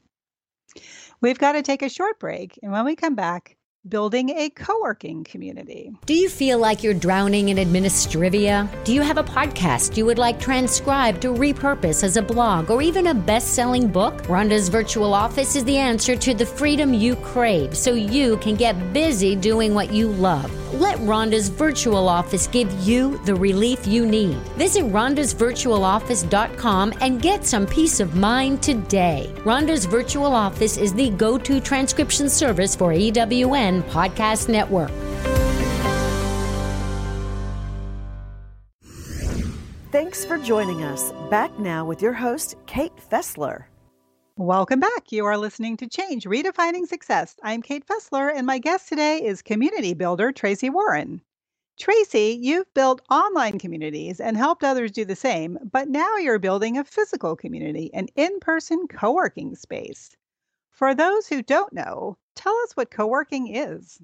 We've 1.22 1.40
got 1.40 1.54
to 1.54 1.62
take 1.62 1.82
a 1.82 1.90
short 1.90 2.20
break. 2.20 2.58
And 2.64 2.72
when 2.72 2.86
we 2.86 2.96
come 2.96 3.16
back, 3.16 3.58
building 3.90 4.30
a 4.30 4.50
co 4.50 4.80
working 4.82 5.24
community. 5.24 5.92
Do 6.06 6.14
you 6.14 6.30
feel 6.30 6.60
like 6.60 6.84
you're 6.84 6.94
drowning 6.94 7.50
in 7.50 7.58
administrivia? 7.58 8.68
Do 8.84 8.94
you 8.94 9.02
have 9.02 9.18
a 9.18 9.24
podcast 9.24 9.98
you 9.98 10.06
would 10.06 10.20
like 10.20 10.40
transcribed 10.40 11.22
to 11.24 11.30
repurpose 11.30 12.04
as 12.04 12.18
a 12.18 12.22
blog 12.22 12.70
or 12.70 12.82
even 12.82 13.08
a 13.08 13.14
best 13.14 13.56
selling 13.56 13.88
book? 13.88 14.14
Rhonda's 14.24 14.70
virtual 14.70 15.14
office 15.14 15.56
is 15.56 15.64
the 15.64 15.78
answer 15.78 16.16
to 16.16 16.34
the 16.34 16.46
freedom 16.46 16.94
you 16.94 17.16
crave 17.18 17.76
so 17.76 17.94
you 17.94 18.38
can 18.38 18.56
get 18.56 18.94
busy 18.94 19.36
doing 19.36 19.74
what 19.74 19.92
you 19.92 20.10
love. 20.10 20.59
Let 20.74 20.98
Rhonda's 21.00 21.50
virtual 21.50 22.08
office 22.08 22.46
give 22.48 22.72
you 22.88 23.18
the 23.26 23.34
relief 23.34 23.88
you 23.88 24.06
need. 24.06 24.36
Visit 24.58 24.84
rhondasvirtualoffice.com 24.86 26.94
and 27.02 27.20
get 27.22 27.46
some 27.46 27.66
peace 27.66 28.00
of 28.00 28.16
mind 28.16 28.62
today. 28.62 29.34
Rhonda's 29.40 29.86
virtual 29.86 30.28
office 30.28 30.78
is 30.78 30.94
the 30.94 31.10
go 31.12 31.38
to 31.40 31.60
transcription 31.60 32.30
service 32.30 32.76
for 32.76 32.92
EWN 32.92 33.82
Podcast 33.84 34.50
Network. 34.50 34.92
Thanks 39.92 40.24
for 40.24 40.38
joining 40.38 40.84
us. 40.84 41.12
Back 41.32 41.58
now 41.58 41.84
with 41.84 42.00
your 42.00 42.14
host, 42.14 42.56
Kate 42.68 42.94
Fessler. 43.12 43.64
Welcome 44.40 44.80
back. 44.80 45.12
You 45.12 45.26
are 45.26 45.38
listening 45.38 45.76
to 45.76 45.88
Change 45.90 46.24
Redefining 46.24 46.88
Success. 46.88 47.36
I'm 47.44 47.62
Kate 47.62 47.86
Fessler, 47.86 48.32
and 48.34 48.48
my 48.48 48.58
guest 48.58 48.88
today 48.88 49.18
is 49.18 49.42
community 49.42 49.94
builder 49.94 50.32
Tracey 50.32 50.70
Warren. 50.70 51.22
Tracey, 51.78 52.40
you've 52.42 52.74
built 52.74 53.02
online 53.10 53.60
communities 53.60 54.22
and 54.22 54.38
helped 54.38 54.64
others 54.64 54.94
do 54.94 55.04
the 55.04 55.14
same, 55.14 55.60
but 55.74 55.90
now 55.90 56.16
you're 56.16 56.40
building 56.40 56.78
a 56.78 56.86
physical 56.86 57.36
community, 57.36 57.94
an 57.94 58.08
in 58.16 58.40
person 58.40 58.88
co 58.88 59.12
working 59.12 59.58
space. 59.58 60.16
For 60.72 60.96
those 60.96 61.28
who 61.28 61.44
don't 61.44 61.74
know, 61.74 62.18
tell 62.34 62.56
us 62.64 62.78
what 62.78 62.92
co 62.92 63.08
working 63.08 63.54
is. 63.54 64.02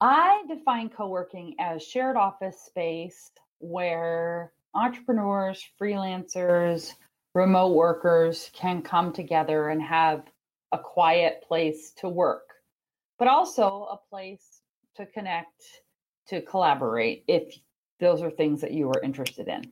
I 0.00 0.42
define 0.48 0.88
co 0.88 1.06
working 1.06 1.54
as 1.60 1.84
shared 1.84 2.16
office 2.16 2.60
space 2.60 3.30
where 3.60 4.52
entrepreneurs, 4.74 5.64
freelancers, 5.80 6.94
remote 7.38 7.74
workers 7.74 8.50
can 8.52 8.82
come 8.82 9.12
together 9.12 9.68
and 9.68 9.80
have 9.80 10.24
a 10.72 10.78
quiet 10.78 11.44
place 11.46 11.92
to 11.92 12.08
work, 12.08 12.48
but 13.16 13.28
also 13.28 13.86
a 13.92 13.98
place 14.10 14.60
to 14.96 15.06
connect, 15.06 15.62
to 16.26 16.42
collaborate 16.42 17.22
if 17.28 17.56
those 18.00 18.22
are 18.22 18.30
things 18.30 18.60
that 18.60 18.72
you 18.72 18.88
are 18.88 19.00
interested 19.04 19.46
in. 19.46 19.62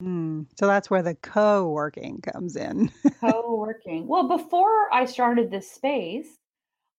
Hmm, 0.00 0.42
so 0.58 0.66
that's 0.66 0.90
where 0.90 1.02
the 1.02 1.14
co 1.14 1.70
working 1.70 2.20
comes 2.20 2.56
in. 2.56 2.90
co 3.20 3.54
working. 3.56 4.08
Well, 4.08 4.26
before 4.26 4.92
I 4.92 5.04
started 5.04 5.50
this 5.50 5.70
space, 5.70 6.38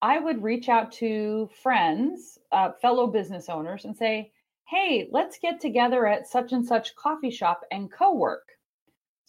I 0.01 0.19
would 0.19 0.41
reach 0.41 0.69
out 0.69 0.93
to 0.93 1.49
friends, 1.61 2.37
uh, 2.53 2.71
fellow 2.81 3.07
business 3.07 3.49
owners, 3.49 3.83
and 3.83 3.95
say, 3.95 4.31
hey, 4.69 5.09
let's 5.11 5.37
get 5.37 5.59
together 5.59 6.07
at 6.07 6.27
such 6.27 6.53
and 6.53 6.65
such 6.65 6.95
coffee 6.95 7.31
shop 7.31 7.61
and 7.71 7.91
co 7.91 8.13
work. 8.13 8.47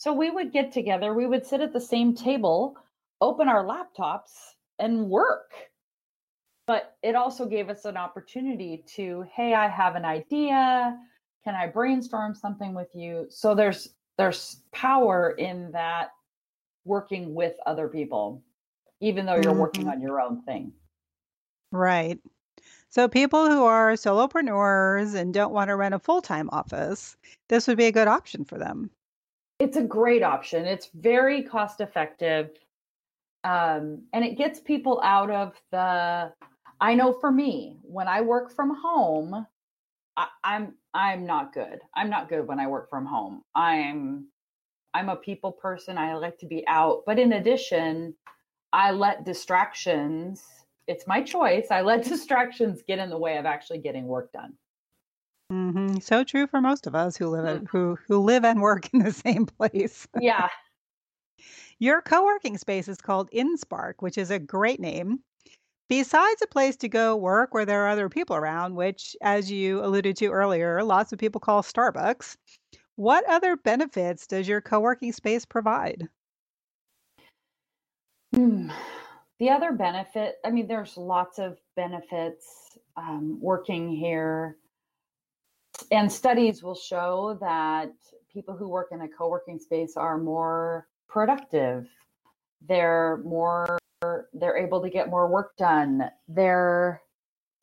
So 0.00 0.14
we 0.14 0.30
would 0.30 0.50
get 0.50 0.73
together, 0.73 1.12
we 1.12 1.26
would 1.26 1.45
sit 1.45 1.61
at 1.61 1.75
the 1.75 1.80
same 1.80 2.14
table, 2.14 2.75
open 3.21 3.49
our 3.49 3.62
laptops, 3.62 4.30
and 4.78 5.11
work. 5.11 5.52
But 6.66 6.97
it 7.02 7.14
also 7.14 7.45
gave 7.45 7.69
us 7.69 7.85
an 7.85 7.99
opportunity 7.99 8.83
to, 8.95 9.26
hey, 9.30 9.52
I 9.52 9.69
have 9.69 9.97
an 9.97 10.07
idea. 10.07 10.99
Can 11.45 11.54
I 11.54 11.66
brainstorm 11.66 12.35
something 12.35 12.73
with 12.73 12.88
you? 12.95 13.26
So 13.28 13.54
there's 13.54 13.95
there's 14.16 14.62
power 14.73 15.33
in 15.33 15.71
that 15.73 16.12
working 16.87 17.35
with 17.35 17.57
other 17.66 17.87
people, 17.87 18.42
even 19.00 19.26
though 19.26 19.37
you're 19.37 19.52
working 19.52 19.85
Mhm. 19.85 19.92
on 19.92 20.00
your 20.00 20.19
own 20.19 20.40
thing. 20.45 20.73
Right. 21.73 22.19
So 22.88 23.07
people 23.07 23.50
who 23.50 23.64
are 23.64 23.92
solopreneurs 23.92 25.14
and 25.14 25.35
don't 25.35 25.52
want 25.52 25.69
to 25.69 25.76
run 25.76 25.92
a 25.92 25.99
full-time 25.99 26.49
office, 26.52 27.19
this 27.49 27.69
would 27.69 27.76
be 27.76 27.85
a 27.85 27.92
good 27.92 28.09
option 28.09 28.47
for 28.47 28.57
them. 28.57 28.90
It's 29.61 29.76
a 29.76 29.83
great 29.83 30.23
option. 30.23 30.64
It's 30.64 30.88
very 30.95 31.43
cost 31.43 31.83
effective. 31.83 32.50
Um, 33.45 34.05
and 34.14 34.25
it 34.25 34.37
gets 34.37 34.59
people 34.59 35.00
out 35.05 35.31
of 35.31 35.55
the 35.71 36.33
I 36.81 36.95
know 36.95 37.12
for 37.12 37.31
me, 37.31 37.76
when 37.83 38.09
I 38.09 38.23
work 38.23 38.55
from 38.57 38.75
home, 38.75 39.47
I, 40.17 40.26
I'm 40.43 40.75
I'm 40.95 41.26
not 41.26 41.52
good. 41.52 41.79
I'm 41.95 42.09
not 42.09 42.31
good 42.31 42.47
when 42.47 42.59
I 42.59 42.67
work 42.67 42.88
from 42.88 43.05
home. 43.05 43.43
I'm 43.55 44.29
I'm 44.95 45.11
a 45.11 45.17
people 45.17 45.52
person. 45.52 45.99
I 45.99 46.14
like 46.14 46.38
to 46.38 46.47
be 46.47 46.64
out. 46.67 47.02
But 47.07 47.19
in 47.19 47.35
addition, 47.35 48.14
I 48.73 48.93
let 48.93 49.25
distractions, 49.26 50.43
it's 50.87 51.07
my 51.07 51.23
choice. 51.23 51.67
I 51.71 51.83
let 51.83 52.05
distractions 52.14 52.83
get 52.87 52.99
in 52.99 53.11
the 53.11 53.19
way 53.19 53.37
of 53.37 53.45
actually 53.45 53.79
getting 53.79 54.07
work 54.07 54.33
done. 54.33 54.55
Hmm 55.50 55.99
So 55.99 56.23
true 56.23 56.47
for 56.47 56.61
most 56.61 56.87
of 56.87 56.95
us 56.95 57.16
who 57.16 57.26
live 57.26 57.45
at, 57.45 57.64
who 57.69 57.99
who 58.07 58.21
live 58.21 58.45
and 58.45 58.62
work 58.62 58.92
in 58.95 59.00
the 59.00 59.12
same 59.26 59.47
place. 59.47 60.07
Yeah. 60.21 60.49
Your 61.80 62.02
co-working 62.02 62.57
space 62.57 62.88
is 62.88 62.99
called 62.99 63.30
InSpark, 63.33 63.95
which 63.99 64.16
is 64.16 64.30
a 64.30 64.38
great 64.38 64.80
name. 64.80 65.21
Besides 65.88 66.40
a 66.42 66.47
place 66.47 66.76
to 66.76 66.88
go 66.88 67.16
work 67.16 67.52
where 67.52 67.64
there 67.64 67.85
are 67.85 67.88
other 67.88 68.09
people 68.09 68.37
around, 68.37 68.76
which, 68.76 69.16
as 69.23 69.50
you 69.50 69.85
alluded 69.85 70.16
to 70.19 70.26
earlier, 70.26 70.85
lots 70.85 71.12
of 71.12 71.19
people 71.19 71.40
call 71.40 71.62
Starbucks, 71.62 72.37
what 72.95 73.28
other 73.28 73.57
benefits 73.57 74.26
does 74.26 74.47
your 74.47 74.61
co-working 74.61 75.12
space 75.12 75.45
provide? 75.45 76.09
Hmm. 78.35 78.71
The 79.40 79.50
other 79.50 79.73
benefit, 79.73 80.37
I 80.45 80.50
mean, 80.50 80.69
there's 80.69 80.97
lots 80.97 81.38
of 81.38 81.59
benefits 81.75 82.78
um, 82.97 83.38
working 83.40 83.88
here. 83.88 84.59
And 85.91 86.11
studies 86.11 86.63
will 86.63 86.75
show 86.75 87.39
that 87.41 87.93
people 88.33 88.57
who 88.57 88.69
work 88.69 88.89
in 88.93 89.03
a 89.03 89.09
co 89.09 89.29
working 89.29 89.59
space 89.59 89.97
are 89.97 90.19
more 90.19 90.87
productive. 91.09 91.89
They're 92.67 93.21
more, 93.25 93.79
they're 94.33 94.57
able 94.57 94.83
to 94.83 94.91
get 94.91 95.11
more 95.11 95.29
work 95.29 95.57
done. 95.57 96.11
They're, 96.29 97.03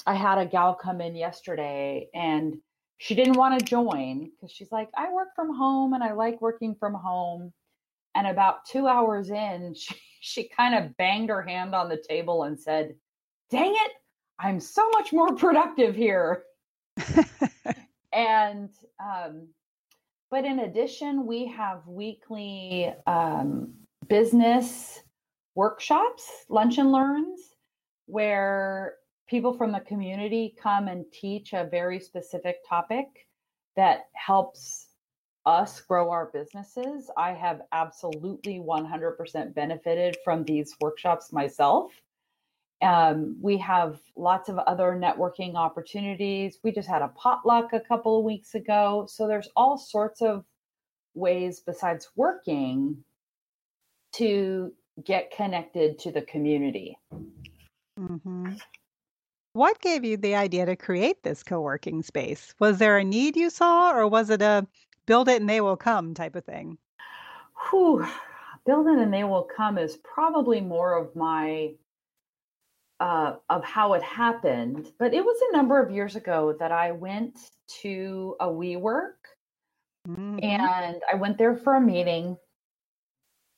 I 0.06 0.16
had 0.16 0.38
a 0.38 0.46
gal 0.46 0.74
come 0.74 1.02
in 1.02 1.16
yesterday 1.16 2.10
and 2.14 2.58
she 2.98 3.16
didn't 3.16 3.38
want 3.38 3.60
to 3.60 3.66
join 3.66 4.32
because 4.32 4.52
she's 4.52 4.72
like, 4.72 4.90
I 4.96 5.12
work 5.12 5.30
from 5.36 5.56
home 5.56 5.94
and 5.94 6.04
I 6.04 6.14
like 6.14 6.42
working 6.42 6.76
from 6.76 6.94
home. 6.94 7.54
And 8.16 8.28
about 8.28 8.66
two 8.66 8.88
hours 8.88 9.30
in, 9.30 9.76
she, 9.78 9.96
she 10.22 10.50
kind 10.50 10.76
of 10.76 10.96
banged 10.98 11.30
her 11.30 11.42
hand 11.42 11.76
on 11.76 11.90
the 11.90 12.04
table 12.10 12.44
and 12.44 12.60
said, 12.60 12.96
Dang 13.50 13.74
it, 13.74 13.92
I'm 14.40 14.60
so 14.60 14.90
much 14.90 15.14
more 15.14 15.34
productive 15.36 15.96
here. 15.96 16.44
and, 18.18 18.70
um, 19.00 19.48
but 20.32 20.44
in 20.44 20.60
addition, 20.60 21.28
we 21.28 21.46
have 21.46 21.88
weekly 21.88 22.92
um, 23.06 23.76
business 24.10 25.04
workshops, 25.54 26.28
lunch 26.50 26.80
and 26.80 26.92
learns, 26.92 27.40
where 28.08 28.96
people 29.30 29.54
from 29.54 29.72
the 29.72 29.82
community 29.82 30.56
come 30.62 30.88
and 30.88 31.06
teach 31.14 31.54
a 31.54 31.68
very 31.70 32.00
specific 32.00 32.58
topic 32.68 33.06
that 33.76 34.08
helps 34.14 34.88
us 35.46 35.80
grow 35.82 36.10
our 36.10 36.32
businesses. 36.34 37.12
I 37.18 37.34
have 37.34 37.62
absolutely 37.72 38.60
100% 38.60 39.54
benefited 39.54 40.18
from 40.24 40.44
these 40.44 40.76
workshops 40.82 41.32
myself. 41.32 41.92
Um, 42.82 43.38
we 43.42 43.58
have 43.58 44.00
lots 44.16 44.50
of 44.50 44.60
other 44.60 45.00
networking 45.02 45.56
opportunities. 45.56 46.60
We 46.64 46.72
just 46.72 46.88
had 46.88 47.02
a 47.02 47.08
potluck 47.10 47.74
a 47.74 47.80
couple 47.80 48.20
of 48.20 48.26
weeks 48.26 48.54
ago. 48.54 49.08
So 49.10 49.28
there's 49.28 49.50
all 49.56 49.78
sorts 49.78 50.22
of 50.22 50.46
ways 51.16 51.60
besides 51.60 52.10
working 52.16 53.04
to 54.14 54.72
get 55.04 55.32
connected 55.32 56.00
to 56.00 56.12
the 56.12 56.22
community. 56.22 56.98
hmm 57.98 58.54
What 59.54 59.82
gave 59.82 60.06
you 60.06 60.18
the 60.18 60.36
idea 60.36 60.66
to 60.68 60.76
create 60.76 61.24
this 61.24 61.44
co-working 61.44 62.04
space? 62.04 62.54
Was 62.60 62.78
there 62.78 62.98
a 62.98 63.04
need 63.04 63.36
you 63.36 63.50
saw, 63.50 63.92
or 63.92 64.08
was 64.08 64.30
it 64.30 64.42
a 64.42 64.68
build 65.08 65.30
it 65.30 65.42
and 65.42 65.50
they 65.50 65.62
will 65.62 65.78
come 65.78 66.14
type 66.14 66.36
of 66.36 66.46
thing? 66.46 66.78
Whew, 67.70 68.06
build 68.66 68.88
it 68.88 69.00
and 69.00 69.14
they 69.14 69.24
will 69.24 69.48
come 69.56 69.78
is 69.78 69.98
probably 69.98 70.62
more 70.62 70.96
of 70.98 71.16
my 71.16 71.74
uh, 73.00 73.36
of 73.50 73.64
how 73.64 73.94
it 73.94 74.04
happened. 74.04 74.92
But 75.00 75.14
it 75.14 75.24
was 75.24 75.38
a 75.50 75.56
number 75.56 75.82
of 75.82 75.92
years 75.92 76.16
ago 76.16 76.56
that 76.60 76.72
I 76.72 76.92
went 76.92 77.38
to 77.82 78.36
a 78.40 78.48
WeWork 78.48 79.14
hmm 80.06 80.40
and 80.42 81.02
I 81.12 81.16
went 81.16 81.38
there 81.38 81.56
for 81.56 81.76
a 81.76 81.82
meeting, 81.82 82.38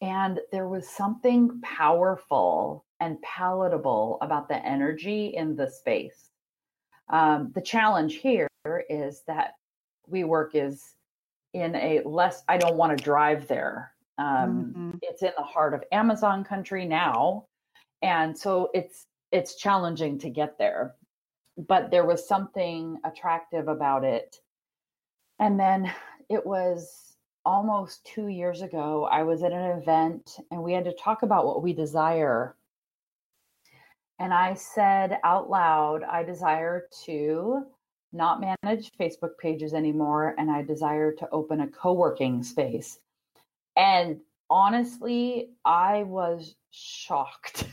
and 0.02 0.40
there 0.52 0.68
was 0.68 0.88
something 0.90 1.60
powerful 1.62 2.86
and 3.00 3.22
palatable 3.22 4.18
about 4.22 4.48
the 4.48 4.66
energy 4.66 5.28
in 5.36 5.56
the 5.56 5.70
space. 5.70 6.32
Um, 7.10 7.52
the 7.54 7.62
challenge 7.62 8.16
here 8.16 8.48
is 8.90 9.24
that 9.28 9.54
WeWork 10.12 10.52
is 10.54 10.96
in 11.54 11.76
a 11.76 12.02
less, 12.06 12.44
I 12.48 12.58
don't 12.58 12.78
want 12.78 12.98
to 12.98 13.04
drive 13.04 13.48
there. 13.48 13.94
Um, 14.18 14.74
hmm 14.74 14.90
it's 15.02 15.24
in 15.24 15.32
the 15.38 15.44
heart 15.44 15.74
of 15.74 15.84
Amazon 15.94 16.44
country 16.44 16.86
now. 16.86 17.46
And 18.02 18.38
so 18.38 18.70
it's 18.74 19.06
it's 19.32 19.56
challenging 19.56 20.18
to 20.20 20.30
get 20.30 20.58
there. 20.58 20.96
But 21.58 21.92
there 21.92 22.06
was 22.06 22.28
something 22.28 22.98
attractive 23.04 23.68
about 23.68 24.04
it. 24.04 24.38
And 25.40 25.60
then 25.60 25.92
it 26.30 26.46
was 26.46 27.16
almost 27.46 28.06
two 28.06 28.28
years 28.28 28.62
ago. 28.62 29.08
I 29.12 29.24
was 29.24 29.44
at 29.44 29.52
an 29.52 29.80
event 29.80 30.38
and 30.52 30.62
we 30.62 30.74
had 30.74 30.86
to 30.86 30.94
talk 30.94 31.24
about 31.24 31.46
what 31.46 31.64
we 31.64 31.74
desire. 31.74 32.56
And 34.20 34.34
I 34.34 34.54
said 34.54 35.20
out 35.24 35.50
loud, 35.50 36.04
I 36.04 36.24
desire 36.24 36.88
to 37.06 37.66
not 38.12 38.42
manage 38.42 38.92
Facebook 39.00 39.38
pages 39.40 39.74
anymore, 39.74 40.36
and 40.38 40.50
I 40.50 40.64
desire 40.64 41.14
to 41.14 41.30
open 41.32 41.62
a 41.62 41.68
co 41.68 41.94
working 41.94 42.44
space. 42.44 43.00
And 43.78 44.20
honestly, 44.50 45.52
I 45.64 46.04
was 46.04 46.56
shocked. 46.72 47.66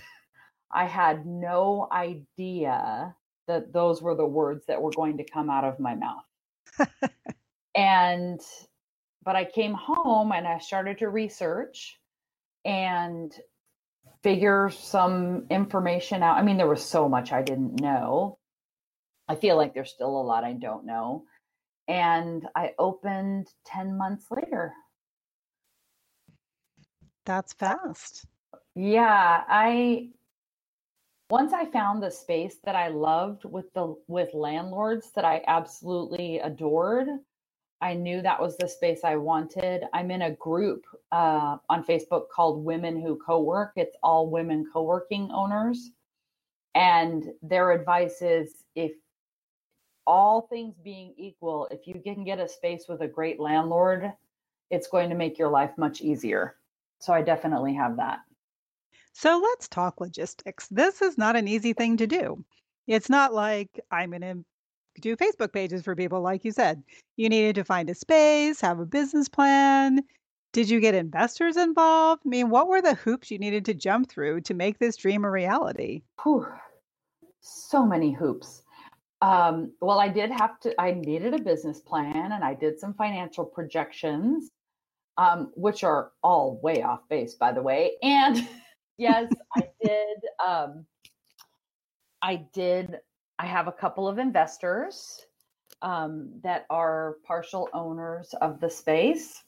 I 0.76 0.84
had 0.84 1.24
no 1.24 1.88
idea 1.90 3.16
that 3.48 3.72
those 3.72 4.02
were 4.02 4.14
the 4.14 4.26
words 4.26 4.66
that 4.66 4.82
were 4.82 4.90
going 4.90 5.16
to 5.16 5.24
come 5.24 5.48
out 5.48 5.64
of 5.64 5.80
my 5.80 5.94
mouth. 5.94 6.90
and, 7.74 8.38
but 9.24 9.36
I 9.36 9.46
came 9.46 9.72
home 9.72 10.32
and 10.32 10.46
I 10.46 10.58
started 10.58 10.98
to 10.98 11.08
research 11.08 11.98
and 12.66 13.32
figure 14.22 14.68
some 14.68 15.46
information 15.48 16.22
out. 16.22 16.36
I 16.36 16.42
mean, 16.42 16.58
there 16.58 16.68
was 16.68 16.84
so 16.84 17.08
much 17.08 17.32
I 17.32 17.40
didn't 17.40 17.80
know. 17.80 18.36
I 19.28 19.34
feel 19.34 19.56
like 19.56 19.72
there's 19.72 19.90
still 19.90 20.20
a 20.20 20.28
lot 20.28 20.44
I 20.44 20.52
don't 20.52 20.84
know. 20.84 21.24
And 21.88 22.46
I 22.54 22.74
opened 22.78 23.48
10 23.64 23.96
months 23.96 24.26
later. 24.30 24.74
That's 27.24 27.54
fast. 27.54 28.26
Yeah, 28.74 29.42
I 29.48 30.10
once 31.30 31.52
I 31.52 31.66
found 31.66 32.02
the 32.02 32.10
space 32.10 32.58
that 32.64 32.76
I 32.76 32.88
loved 32.88 33.44
with 33.44 33.72
the 33.74 33.96
with 34.06 34.32
landlords 34.34 35.10
that 35.14 35.24
I 35.24 35.42
absolutely 35.46 36.38
adored, 36.38 37.08
I 37.80 37.94
knew 37.94 38.22
that 38.22 38.40
was 38.40 38.56
the 38.56 38.68
space 38.68 39.00
I 39.04 39.16
wanted. 39.16 39.84
I'm 39.92 40.10
in 40.10 40.22
a 40.22 40.32
group 40.32 40.84
uh, 41.12 41.58
on 41.68 41.84
Facebook 41.84 42.28
called 42.34 42.64
Women 42.64 43.00
Who 43.00 43.18
Co-work. 43.18 43.72
It's 43.76 43.96
all 44.02 44.30
women 44.30 44.66
co-working 44.72 45.30
owners, 45.32 45.90
and 46.74 47.24
their 47.42 47.72
advice 47.72 48.22
is 48.22 48.64
if 48.76 48.92
all 50.06 50.42
things 50.42 50.76
being 50.84 51.14
equal, 51.18 51.68
if 51.70 51.86
you 51.86 52.00
can 52.02 52.24
get 52.24 52.38
a 52.40 52.48
space 52.48 52.86
with 52.88 53.02
a 53.02 53.08
great 53.08 53.40
landlord, 53.40 54.12
it's 54.70 54.88
going 54.88 55.10
to 55.10 55.16
make 55.16 55.38
your 55.38 55.50
life 55.50 55.72
much 55.78 56.00
easier. 56.00 56.56
So 57.00 57.12
I 57.12 57.22
definitely 57.22 57.74
have 57.74 57.96
that. 57.98 58.20
So 59.18 59.40
let's 59.42 59.66
talk 59.66 59.98
logistics. 59.98 60.68
This 60.68 61.00
is 61.00 61.16
not 61.16 61.36
an 61.36 61.48
easy 61.48 61.72
thing 61.72 61.96
to 61.96 62.06
do. 62.06 62.44
It's 62.86 63.08
not 63.08 63.32
like 63.32 63.80
I'm 63.90 64.10
going 64.10 64.20
to 64.20 64.44
do 65.00 65.16
Facebook 65.16 65.54
pages 65.54 65.82
for 65.82 65.96
people, 65.96 66.20
like 66.20 66.44
you 66.44 66.52
said. 66.52 66.82
You 67.16 67.30
needed 67.30 67.54
to 67.54 67.64
find 67.64 67.88
a 67.88 67.94
space, 67.94 68.60
have 68.60 68.78
a 68.78 68.84
business 68.84 69.26
plan. 69.26 70.02
Did 70.52 70.68
you 70.68 70.80
get 70.80 70.94
investors 70.94 71.56
involved? 71.56 72.24
I 72.26 72.28
mean, 72.28 72.50
what 72.50 72.68
were 72.68 72.82
the 72.82 72.92
hoops 72.92 73.30
you 73.30 73.38
needed 73.38 73.64
to 73.64 73.74
jump 73.74 74.10
through 74.10 74.42
to 74.42 74.52
make 74.52 74.78
this 74.78 74.98
dream 74.98 75.24
a 75.24 75.30
reality? 75.30 76.02
Whew, 76.22 76.46
so 77.40 77.86
many 77.86 78.12
hoops. 78.12 78.64
Um, 79.22 79.72
well, 79.80 79.98
I 79.98 80.08
did 80.08 80.30
have 80.30 80.60
to, 80.60 80.78
I 80.78 80.90
needed 80.90 81.32
a 81.32 81.38
business 81.38 81.80
plan 81.80 82.32
and 82.32 82.44
I 82.44 82.52
did 82.52 82.78
some 82.78 82.92
financial 82.92 83.46
projections, 83.46 84.50
um, 85.16 85.52
which 85.54 85.84
are 85.84 86.10
all 86.22 86.60
way 86.62 86.82
off 86.82 87.08
base, 87.08 87.34
by 87.34 87.52
the 87.52 87.62
way. 87.62 87.92
And 88.02 88.46
yes, 88.98 89.30
I 89.56 89.68
did. 89.82 90.18
Um, 90.46 90.86
I 92.22 92.46
did. 92.52 92.98
I 93.38 93.46
have 93.46 93.68
a 93.68 93.72
couple 93.72 94.08
of 94.08 94.18
investors 94.18 95.26
um, 95.82 96.30
that 96.42 96.66
are 96.70 97.16
partial 97.24 97.68
owners 97.72 98.34
of 98.40 98.60
the 98.60 98.70
space. 98.70 99.42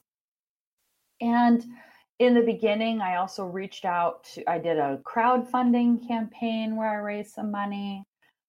And 1.21 1.65
in 2.19 2.35
the 2.35 2.43
beginning, 2.43 3.01
I 3.01 3.17
also 3.17 3.45
reached 3.45 3.85
out 3.85 4.25
to, 4.35 4.49
I 4.51 4.59
did 4.59 4.79
a 4.79 5.01
crowdfunding 5.05 6.07
campaign 6.07 6.77
where 6.77 6.91
I 6.91 6.97
raised 6.97 7.35
some 7.35 7.51
money. 7.51 8.05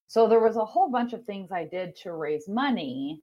So 0.08 0.28
there 0.28 0.40
was 0.40 0.58
a 0.58 0.66
whole 0.66 0.90
bunch 0.90 1.14
of 1.14 1.24
things 1.26 1.52
I 1.52 1.66
did 1.66 1.96
to 1.98 2.14
raise 2.14 2.48
money 2.48 3.22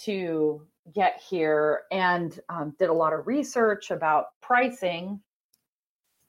to 0.00 0.66
get 0.94 1.22
here 1.28 1.82
and 1.90 2.38
um, 2.48 2.74
did 2.78 2.90
a 2.90 2.94
lot 2.94 3.12
of 3.12 3.26
research 3.26 3.90
about 3.90 4.26
pricing. 4.42 5.20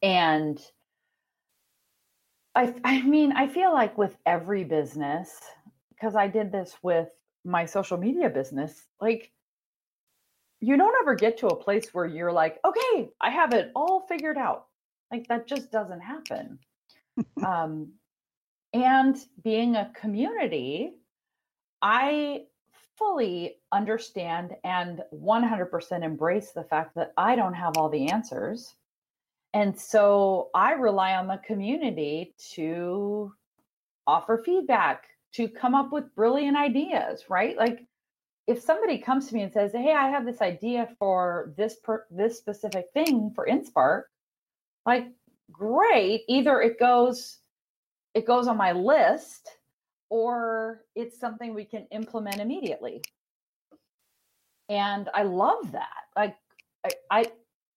And 0.04 0.62
I, 2.56 2.76
I 2.84 3.02
mean, 3.02 3.32
I 3.32 3.48
feel 3.48 3.74
like 3.74 3.98
with 3.98 4.16
every 4.26 4.66
business, 4.66 5.40
because 5.90 6.16
I 6.16 6.28
did 6.28 6.52
this 6.52 6.76
with 6.84 7.10
my 7.46 7.66
social 7.66 7.98
media 7.98 8.30
business, 8.30 8.86
like 9.02 9.32
you 10.60 10.78
don't 10.78 10.96
ever 11.02 11.16
get 11.16 11.38
to 11.40 11.48
a 11.48 11.56
place 11.56 11.94
where 11.94 12.06
you're 12.06 12.32
like, 12.32 12.60
okay, 12.66 13.10
I 13.22 13.30
have 13.30 13.54
it 13.54 13.72
all 13.76 14.06
figured 14.08 14.38
out. 14.38 14.68
Like 15.12 15.28
that 15.28 15.48
just 15.48 15.72
doesn't 15.72 16.02
happen. 16.02 16.60
um, 17.46 17.94
and 18.74 19.18
being 19.44 19.76
a 19.76 19.92
community, 19.96 20.96
I 21.82 22.44
fully 22.98 23.58
understand 23.72 24.56
and 24.64 25.02
100% 25.14 26.04
embrace 26.04 26.52
the 26.52 26.64
fact 26.64 26.96
that 26.96 27.14
I 27.18 27.36
don't 27.36 27.54
have 27.54 27.78
all 27.78 27.90
the 27.90 28.08
answers. 28.08 28.74
And 29.54 29.80
so 29.80 30.50
I 30.56 30.74
rely 30.74 31.14
on 31.16 31.28
the 31.28 31.40
community 31.46 32.34
to 32.54 33.34
offer 34.08 34.42
feedback, 34.44 35.06
to 35.34 35.48
come 35.48 35.76
up 35.76 35.92
with 35.92 36.14
brilliant 36.16 36.58
ideas, 36.58 37.26
right? 37.30 37.56
Like 37.56 37.86
if 38.48 38.62
somebody 38.62 38.98
comes 38.98 39.28
to 39.28 39.36
me 39.36 39.44
and 39.44 39.54
says, 39.54 39.72
"Hey, 39.72 39.94
I 39.94 40.10
have 40.10 40.26
this 40.26 40.42
idea 40.42 40.90
for 41.00 41.54
this 41.58 41.78
per- 41.78 42.08
this 42.10 42.38
specific 42.38 42.88
thing 42.94 43.32
for 43.36 43.48
InSpark," 43.48 44.04
like 44.86 45.08
great, 45.52 46.24
either 46.28 46.62
it 46.62 46.80
goes 46.80 47.40
it 48.14 48.26
goes 48.26 48.48
on 48.48 48.58
my 48.58 48.72
list 48.72 49.58
or 50.10 50.86
it's 50.96 51.20
something 51.20 51.54
we 51.54 51.66
can 51.66 51.88
implement 51.92 52.40
immediately. 52.40 53.02
And 54.70 55.10
I 55.14 55.24
love 55.24 55.72
that. 55.72 56.04
Like 56.16 56.36
I, 56.86 56.92
I, 57.10 57.26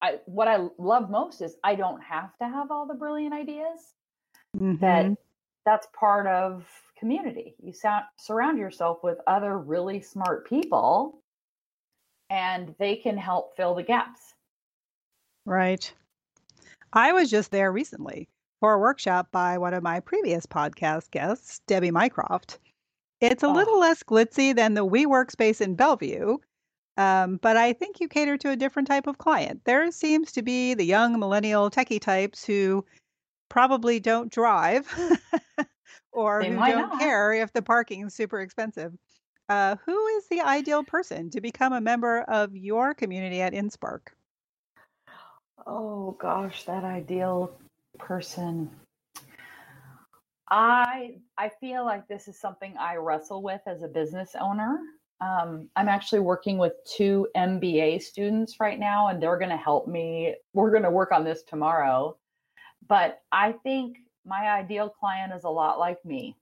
I 0.03 0.19
what 0.27 0.49
I 0.49 0.67
love 0.79 1.11
most 1.11 1.41
is 1.41 1.57
I 1.65 1.75
don't 1.75 2.03
have 2.03 2.37
to 2.39 2.47
have 2.47 2.71
all 2.71 2.87
the 2.87 2.95
brilliant 2.95 3.35
ideas. 3.35 3.95
Mm-hmm. 4.57 4.81
That 4.81 5.17
that's 5.65 5.89
part 5.99 6.27
of 6.27 6.65
community. 6.99 7.55
You 7.63 7.73
sound, 7.73 8.05
surround 8.17 8.59
yourself 8.59 8.99
with 9.03 9.19
other 9.27 9.59
really 9.59 10.01
smart 10.01 10.49
people 10.49 11.23
and 12.31 12.75
they 12.79 12.97
can 12.97 13.17
help 13.17 13.57
fill 13.57 13.75
the 13.75 13.83
gaps. 13.83 14.35
Right. 15.45 15.93
I 16.93 17.13
was 17.13 17.31
just 17.31 17.51
there 17.51 17.73
recently 17.73 18.29
for 18.61 18.75
a 18.75 18.79
workshop 18.79 19.29
by 19.33 19.59
one 19.59 19.75
of 19.75 19.83
my 19.83 20.01
previous 20.01 20.47
podcast 20.47 21.11
guests, 21.11 21.61
Debbie 21.67 21.91
Mycroft. 21.91 22.59
It's 23.21 23.43
a 23.43 23.49
oh. 23.49 23.53
little 23.53 23.79
less 23.79 24.03
glitzy 24.03 24.55
than 24.55 24.75
the 24.75 24.87
WeWork 24.87 25.31
space 25.31 25.61
in 25.61 25.75
Bellevue, 25.75 26.39
um, 26.97 27.39
but 27.43 27.57
I 27.57 27.73
think 27.73 28.01
you 28.01 28.09
cater 28.09 28.37
to 28.39 28.51
a 28.51 28.57
different 28.57 28.89
type 28.89 29.07
of 29.07 29.19
client. 29.19 29.63
There 29.65 29.91
seems 29.91 30.33
to 30.33 30.43
be 30.43 30.75
the 30.75 30.85
young 30.85 31.19
millennial 31.19 31.71
techie 31.71 32.01
types 32.01 32.45
who 32.45 32.85
probably 33.49 34.01
don't 34.01 34.33
drive 34.33 34.89
or 36.13 36.43
they 36.43 36.51
who 36.51 36.57
don't 36.57 36.89
not. 36.89 36.99
care 36.99 37.33
if 37.33 37.53
the 37.53 37.63
parking 37.63 38.07
is 38.07 38.15
super 38.15 38.41
expensive. 38.41 38.93
Uh, 39.49 39.77
who 39.85 40.07
is 40.09 40.27
the 40.29 40.41
ideal 40.41 40.83
person 40.83 41.31
to 41.31 41.41
become 41.41 41.73
a 41.73 41.81
member 41.81 42.23
of 42.23 42.57
your 42.57 42.95
community 42.95 43.41
at 43.41 43.53
InSpark? 43.53 44.09
Oh 45.67 46.17
gosh, 46.19 46.65
that 46.65 46.83
ideal 46.83 47.57
person. 47.99 48.71
I 50.49 51.19
I 51.39 51.51
feel 51.61 51.85
like 51.85 52.07
this 52.09 52.29
is 52.29 52.41
something 52.41 52.75
I 52.79 52.97
wrestle 52.97 53.43
with 53.43 53.61
as 53.67 53.83
a 53.83 53.89
business 53.89 54.35
owner. 54.41 54.79
Um, 55.21 55.69
I'm 55.77 55.89
actually 55.89 56.21
working 56.21 56.59
with 56.59 56.73
two 56.85 57.27
MBA 57.37 58.03
students 58.03 58.61
right 58.61 58.79
now, 58.79 59.09
and 59.09 59.23
they're 59.23 59.39
going 59.39 59.51
to 59.51 59.57
help 59.57 59.89
me. 59.89 60.35
We're 60.53 60.71
going 60.71 60.83
to 60.83 60.91
work 60.91 61.13
on 61.13 61.25
this 61.25 61.43
tomorrow. 61.43 62.17
But 62.89 63.21
I 63.33 63.53
think 63.53 63.99
my 64.25 64.49
ideal 64.51 64.89
client 64.89 65.33
is 65.35 65.45
a 65.45 65.49
lot 65.49 65.79
like 65.79 66.05
me. 66.05 66.37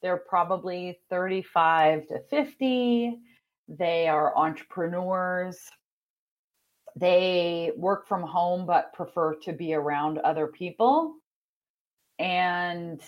They're 0.00 0.16
probably 0.16 0.98
35 1.10 2.08
to 2.08 2.20
50. 2.30 3.18
They 3.68 4.08
are 4.08 4.36
entrepreneurs. 4.36 5.68
They 6.96 7.72
work 7.76 8.06
from 8.06 8.22
home 8.22 8.66
but 8.66 8.92
prefer 8.92 9.34
to 9.36 9.52
be 9.52 9.74
around 9.74 10.18
other 10.18 10.46
people. 10.46 11.14
And 12.18 13.00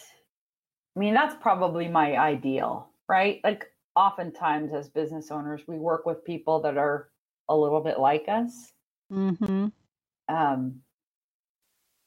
I 0.96 1.00
mean, 1.00 1.14
that's 1.14 1.34
probably 1.40 1.88
my 1.88 2.16
ideal, 2.16 2.88
right? 3.08 3.40
Like, 3.44 3.66
oftentimes 3.96 4.72
as 4.72 4.88
business 4.88 5.30
owners, 5.30 5.62
we 5.66 5.78
work 5.78 6.06
with 6.06 6.24
people 6.24 6.60
that 6.60 6.76
are 6.76 7.08
a 7.48 7.56
little 7.56 7.80
bit 7.80 7.98
like 7.98 8.24
us. 8.28 8.72
Mm-hmm. 9.12 9.66
Um, 10.28 10.80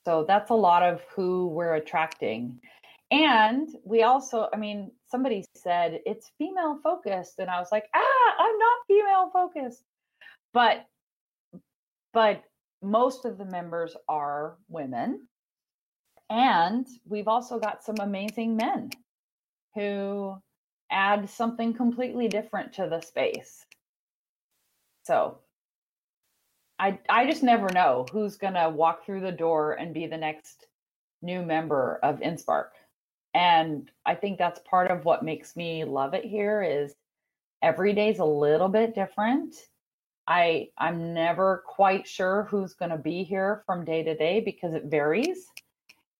so 0.05 0.25
that's 0.27 0.51
a 0.51 0.55
lot 0.55 0.83
of 0.83 1.01
who 1.15 1.47
we're 1.47 1.75
attracting. 1.75 2.59
And 3.11 3.69
we 3.83 4.03
also, 4.03 4.49
I 4.53 4.57
mean, 4.57 4.91
somebody 5.09 5.45
said 5.55 6.01
it's 6.05 6.31
female 6.37 6.79
focused. 6.83 7.39
And 7.39 7.49
I 7.49 7.59
was 7.59 7.69
like, 7.71 7.85
ah, 7.95 8.35
I'm 8.39 8.57
not 8.57 8.87
female 8.87 9.29
focused. 9.31 9.83
But 10.53 10.85
but 12.13 12.43
most 12.81 13.25
of 13.25 13.37
the 13.37 13.45
members 13.45 13.95
are 14.07 14.57
women. 14.69 15.27
And 16.29 16.85
we've 17.05 17.27
also 17.27 17.59
got 17.59 17.83
some 17.83 17.97
amazing 17.99 18.57
men 18.57 18.89
who 19.75 20.37
add 20.91 21.29
something 21.29 21.73
completely 21.73 22.27
different 22.27 22.73
to 22.73 22.87
the 22.89 23.01
space. 23.01 23.65
So 25.03 25.39
I 26.79 26.99
I 27.09 27.25
just 27.25 27.43
never 27.43 27.69
know 27.69 28.05
who's 28.11 28.37
gonna 28.37 28.69
walk 28.69 29.05
through 29.05 29.21
the 29.21 29.31
door 29.31 29.73
and 29.73 29.93
be 29.93 30.07
the 30.07 30.17
next 30.17 30.67
new 31.21 31.41
member 31.41 31.99
of 32.03 32.19
InSpark. 32.19 32.69
And 33.33 33.89
I 34.05 34.15
think 34.15 34.37
that's 34.37 34.59
part 34.69 34.91
of 34.91 35.05
what 35.05 35.23
makes 35.23 35.55
me 35.55 35.83
love 35.83 36.13
it 36.13 36.25
here 36.25 36.61
is 36.63 36.95
every 37.61 37.93
day's 37.93 38.19
a 38.19 38.25
little 38.25 38.69
bit 38.69 38.95
different. 38.95 39.55
I 40.27 40.69
I'm 40.77 41.13
never 41.13 41.63
quite 41.65 42.07
sure 42.07 42.43
who's 42.49 42.73
to 42.91 42.97
be 42.97 43.23
here 43.23 43.63
from 43.65 43.85
day 43.85 44.03
to 44.03 44.15
day 44.15 44.41
because 44.41 44.73
it 44.73 44.85
varies. 44.85 45.47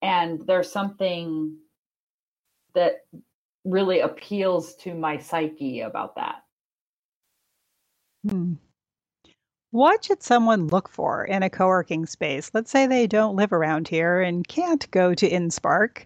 And 0.02 0.46
there's 0.48 0.72
something 0.72 1.58
that 2.74 3.06
really 3.68 4.00
appeals 4.00 4.76
to 4.76 4.94
my 4.94 5.18
psyche 5.18 5.82
about 5.82 6.16
that. 6.16 6.44
Hmm. 8.28 8.54
What 9.72 10.06
should 10.06 10.24
someone 10.24 10.68
look 10.68 10.90
for 10.90 11.26
in 11.26 11.44
a 11.44 11.50
co 11.50 11.68
working 11.68 12.06
space? 12.06 12.52
Let's 12.54 12.72
say 12.72 12.88
they 12.88 13.06
don't 13.06 13.36
live 13.36 13.52
around 13.52 13.88
here 13.88 14.22
and 14.22 14.48
can't 14.48 14.90
go 14.92 15.14
to 15.14 15.30
InSpark. 15.30 16.06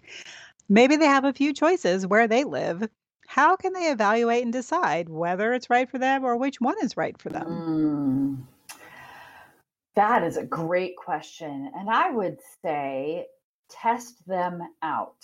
Maybe 0.68 0.96
they 0.96 1.06
have 1.06 1.24
a 1.24 1.32
few 1.32 1.52
choices 1.52 2.06
where 2.06 2.26
they 2.26 2.44
live. 2.44 2.88
How 3.26 3.56
can 3.56 3.72
they 3.72 3.90
evaluate 3.90 4.42
and 4.42 4.52
decide 4.52 5.08
whether 5.08 5.52
it's 5.52 5.70
right 5.70 5.88
for 5.88 5.98
them 5.98 6.24
or 6.24 6.36
which 6.36 6.60
one 6.60 6.76
is 6.82 6.96
right 6.96 7.16
for 7.18 7.30
them? 7.30 7.46
Mm, 7.46 8.78
that 9.94 10.22
is 10.22 10.36
a 10.36 10.44
great 10.44 10.96
question. 10.96 11.70
And 11.74 11.88
I 11.88 12.10
would 12.10 12.38
say 12.62 13.26
test 13.70 14.26
them 14.26 14.60
out. 14.82 15.16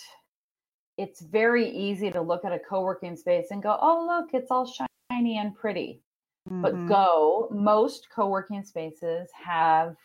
It's 0.99 1.21
very 1.21 1.71
easy 1.71 2.11
to 2.11 2.21
look 2.21 2.45
at 2.45 2.53
a 2.53 2.59
co 2.59 2.83
working 2.83 3.17
space 3.17 3.47
and 3.51 3.63
go, 3.63 3.79
oh, 3.81 4.05
look, 4.07 4.35
it's 4.35 4.51
all 4.51 4.71
shiny 5.11 5.39
and 5.39 5.55
pretty. 5.55 6.03
Mm-hmm. 6.51 6.63
But 6.63 6.87
go, 6.87 7.49
most 7.51 8.09
co 8.15 8.29
working 8.29 8.65
spaces 8.65 9.31
have 9.33 9.97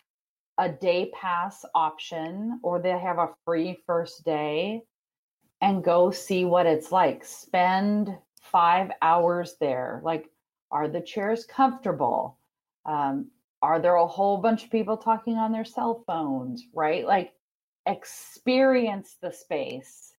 a 0.60 0.70
day 0.70 1.12
pass 1.20 1.66
option 1.74 2.60
or 2.64 2.80
they 2.80 2.92
have 2.92 3.18
a 3.18 3.30
free 3.44 3.80
first 3.88 4.24
day 4.24 4.82
and 5.62 5.84
go 5.84 6.12
see 6.12 6.46
what 6.46 6.66
it's 6.66 6.92
like. 6.92 7.26
Spend 7.26 8.16
five 8.42 8.92
hours 9.02 9.56
there. 9.60 10.02
Like, 10.04 10.30
are 10.72 10.88
the 10.88 11.02
chairs 11.02 11.46
comfortable? 11.46 12.38
Um, 12.86 13.32
are 13.62 13.80
there 13.80 13.96
a 13.96 14.06
whole 14.06 14.38
bunch 14.38 14.66
of 14.66 14.72
people 14.72 14.98
talking 14.98 15.38
on 15.38 15.52
their 15.52 15.66
cell 15.66 16.04
phones, 16.06 16.64
right? 16.74 17.06
Like, 17.06 17.34
experience 17.86 19.18
the 19.22 19.32
space 19.32 20.13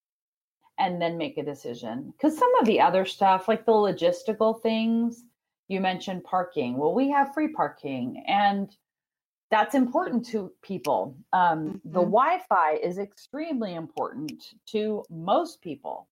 and 0.78 1.00
then 1.00 1.16
make 1.16 1.38
a 1.38 1.44
decision. 1.44 2.12
Because 2.12 2.37
some 2.37 2.54
of 2.60 2.66
the 2.66 2.80
other 2.80 3.04
stuff, 3.04 3.48
like 3.48 3.64
the 3.64 3.72
logistical 3.72 4.60
things, 4.60 5.24
you 5.68 5.80
mentioned 5.80 6.24
parking. 6.24 6.76
Well, 6.76 6.94
we 6.94 7.10
have 7.10 7.32
free 7.32 7.48
parking, 7.48 8.24
and 8.26 8.74
that's 9.50 9.74
important 9.74 10.26
to 10.26 10.52
people. 10.62 11.16
Um, 11.32 11.58
mm-hmm. 11.58 11.92
The 11.92 12.00
Wi 12.00 12.40
Fi 12.48 12.74
is 12.74 12.98
extremely 12.98 13.74
important 13.74 14.42
to 14.66 15.04
most 15.10 15.62
people. 15.62 16.08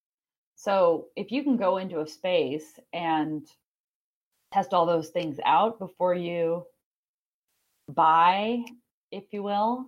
So 0.55 1.09
if 1.17 1.33
you 1.33 1.43
can 1.43 1.57
go 1.57 1.79
into 1.79 2.01
a 2.01 2.07
space 2.07 2.79
and 2.93 3.47
test 4.53 4.73
all 4.73 4.87
those 4.87 5.09
things 5.09 5.39
out 5.45 5.79
before 5.79 6.15
you 6.15 6.65
buy, 7.89 8.63
if 9.11 9.25
you 9.33 9.43
will, 9.43 9.87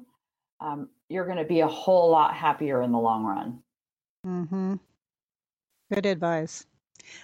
um, 0.60 0.88
you're 1.08 1.26
going 1.26 1.38
to 1.38 1.44
be 1.44 1.60
a 1.60 1.68
whole 1.68 2.10
lot 2.10 2.34
happier 2.34 2.82
in 2.82 2.90
the 2.90 2.98
long 2.98 3.24
run. 3.24 3.60
Mm-hmm. 4.24 4.74
Good 5.92 6.06
advice. 6.06 6.66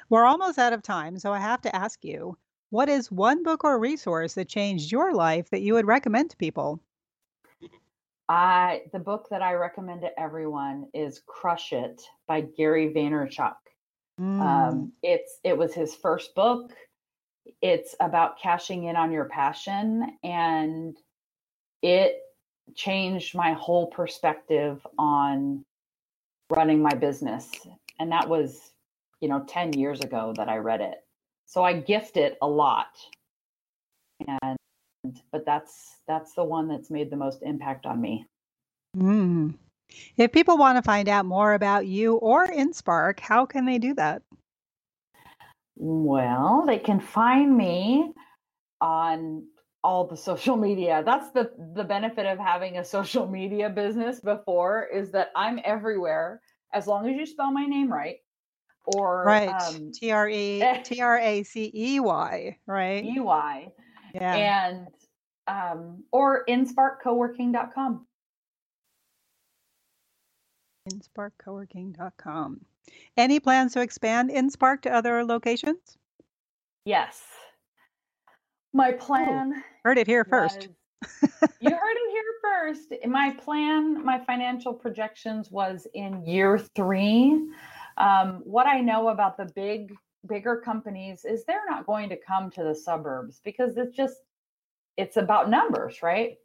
We're 0.09 0.27
almost 0.27 0.59
out 0.59 0.73
of 0.73 0.83
time, 0.83 1.19
so 1.19 1.33
I 1.33 1.39
have 1.39 1.63
to 1.63 1.75
ask 1.75 2.05
you 2.05 2.37
What 2.71 2.89
is 2.89 3.11
one 3.11 3.43
book 3.43 3.65
or 3.65 3.79
resource 3.79 4.35
that 4.35 4.49
changed 4.49 4.93
your 4.93 5.15
life 5.15 5.51
that 5.51 5.63
you 5.63 5.75
would 5.75 5.87
recommend 5.87 6.31
to 6.31 6.37
people? 6.37 6.81
I 8.29 8.83
the 8.93 8.99
book 8.99 9.29
that 9.31 9.43
I 9.43 9.55
recommend 9.55 10.03
to 10.03 10.21
everyone 10.21 10.89
is 10.95 11.23
Crush 11.27 11.73
It 11.73 12.01
by 12.29 12.43
Gary 12.43 12.93
Vaynerchuk. 12.95 13.57
Mm. 14.21 14.41
Um, 14.41 14.93
it's 15.03 15.41
it 15.43 15.57
was 15.57 15.75
his 15.75 15.95
first 15.95 16.35
book. 16.35 16.73
It's 17.63 17.97
about 18.01 18.39
cashing 18.39 18.85
in 18.85 18.97
on 18.97 19.11
your 19.11 19.25
passion, 19.25 20.17
and 20.23 20.97
it 21.83 22.21
changed 22.77 23.35
my 23.35 23.55
whole 23.55 23.89
perspective 23.89 24.87
on 24.99 25.65
running 26.51 26.83
my 26.83 26.95
business. 26.95 27.51
And 27.99 28.13
that 28.13 28.29
was, 28.29 28.73
you 29.21 29.29
know, 29.29 29.45
10 29.49 29.75
years 29.75 30.01
ago 30.01 30.35
that 30.37 30.49
I 30.49 30.57
read 30.57 30.81
it. 30.81 31.05
So 31.47 31.65
I 31.65 31.75
gift 31.75 32.17
it 32.17 32.39
a 32.43 32.47
lot. 32.47 32.99
And 34.27 34.57
but 35.33 35.47
that's 35.47 35.97
that's 36.07 36.35
the 36.35 36.45
one 36.45 36.69
that's 36.69 36.91
made 36.91 37.11
the 37.11 37.17
most 37.17 37.43
impact 37.43 37.87
on 37.87 38.01
me. 38.01 38.27
Mm. 38.97 39.55
If 40.17 40.33
people 40.33 40.59
want 40.59 40.77
to 40.77 40.83
find 40.83 41.09
out 41.09 41.27
more 41.27 41.55
about 41.55 41.87
you 41.87 42.15
or 42.17 42.47
InSpark, 42.47 43.19
how 43.19 43.47
can 43.47 43.65
they 43.65 43.79
do 43.79 43.95
that? 43.95 44.23
Well, 45.77 46.65
they 46.67 46.79
can 46.79 47.01
find 47.01 47.57
me 47.57 48.13
on 48.81 49.45
all 49.83 50.07
the 50.07 50.17
social 50.31 50.57
media. 50.57 51.03
That's 51.05 51.31
the 51.31 51.51
the 51.75 51.85
benefit 51.85 52.27
of 52.27 52.39
having 52.39 52.79
a 52.79 52.85
social 52.85 53.27
media 53.27 53.69
business 53.71 54.21
before 54.21 54.87
is 54.93 55.11
that 55.13 55.31
I'm 55.37 55.61
everywhere 55.65 56.41
as 56.73 56.87
long 56.87 57.09
as 57.09 57.17
you 57.17 57.27
spell 57.27 57.51
my 57.51 57.65
name 57.67 57.93
right. 57.93 58.17
Or 58.87 59.25
Right. 59.25 59.49
um 59.49 59.93
T 59.93 60.11
R 60.11 60.29
E 60.29 60.63
T 60.85 61.01
R 61.01 61.19
A 61.19 61.43
C 61.43 61.71
E 61.75 62.01
Y, 62.01 62.59
right? 62.67 63.05
EY 63.05 63.69
Yeah. 64.15 64.35
and 64.37 64.87
um 65.47 66.05
or 66.13 66.45
insparkcoworking.com. 66.47 68.07
InSparkCoworking.com. 70.89 72.61
Any 73.17 73.39
plans 73.39 73.75
to 73.75 73.81
expand 73.81 74.31
InSpark 74.31 74.83
to 74.83 74.91
other 74.91 75.23
locations? 75.25 75.99
Yes. 76.85 77.23
My 78.73 78.93
plan 78.93 79.63
Heard 79.85 79.99
it 79.99 80.07
here 80.07 80.25
first. 80.25 80.69
you 81.61 81.71
heard 81.71 81.97
it 81.97 82.11
here 82.11 82.23
first. 82.43 82.93
My 83.07 83.31
plan, 83.31 84.05
my 84.05 84.19
financial 84.19 84.75
projections 84.75 85.51
was 85.51 85.87
in 85.95 86.25
year 86.27 86.59
three. 86.77 87.49
Um, 87.97 88.43
what 88.45 88.67
I 88.67 88.81
know 88.81 89.09
about 89.09 89.39
the 89.39 89.51
big, 89.55 89.95
bigger 90.29 90.57
companies 90.57 91.25
is 91.25 91.45
they're 91.45 91.65
not 91.69 91.87
going 91.87 92.11
to 92.11 92.17
come 92.17 92.51
to 92.51 92.63
the 92.63 92.75
suburbs 92.75 93.41
because 93.43 93.79
it's 93.79 93.97
just, 93.97 94.17
it's 94.99 95.17
about 95.17 95.49
numbers, 95.49 96.03
right? 96.03 96.37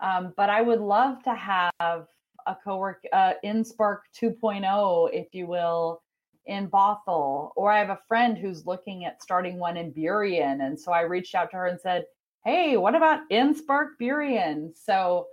Um, 0.00 0.32
but 0.36 0.50
I 0.50 0.60
would 0.60 0.80
love 0.80 1.22
to 1.22 1.34
have 1.34 2.08
a 2.46 2.56
co-work, 2.64 3.04
uh, 3.12 3.34
InSpark 3.44 3.98
2.0, 4.20 5.10
if 5.12 5.32
you 5.32 5.46
will, 5.46 6.02
in 6.46 6.68
Bothell. 6.68 7.52
Or 7.54 7.70
I 7.70 7.78
have 7.78 7.90
a 7.90 8.00
friend 8.08 8.36
who's 8.36 8.66
looking 8.66 9.04
at 9.04 9.22
starting 9.22 9.60
one 9.60 9.76
in 9.76 9.92
Burien. 9.92 10.66
And 10.66 10.78
so 10.78 10.90
I 10.90 11.02
reached 11.02 11.36
out 11.36 11.52
to 11.52 11.56
her 11.58 11.66
and 11.66 11.80
said, 11.80 12.04
hey, 12.44 12.76
what 12.76 12.94
about 12.94 13.28
InSpark 13.30 13.90
Burien? 14.00 14.76
So, 14.76 15.26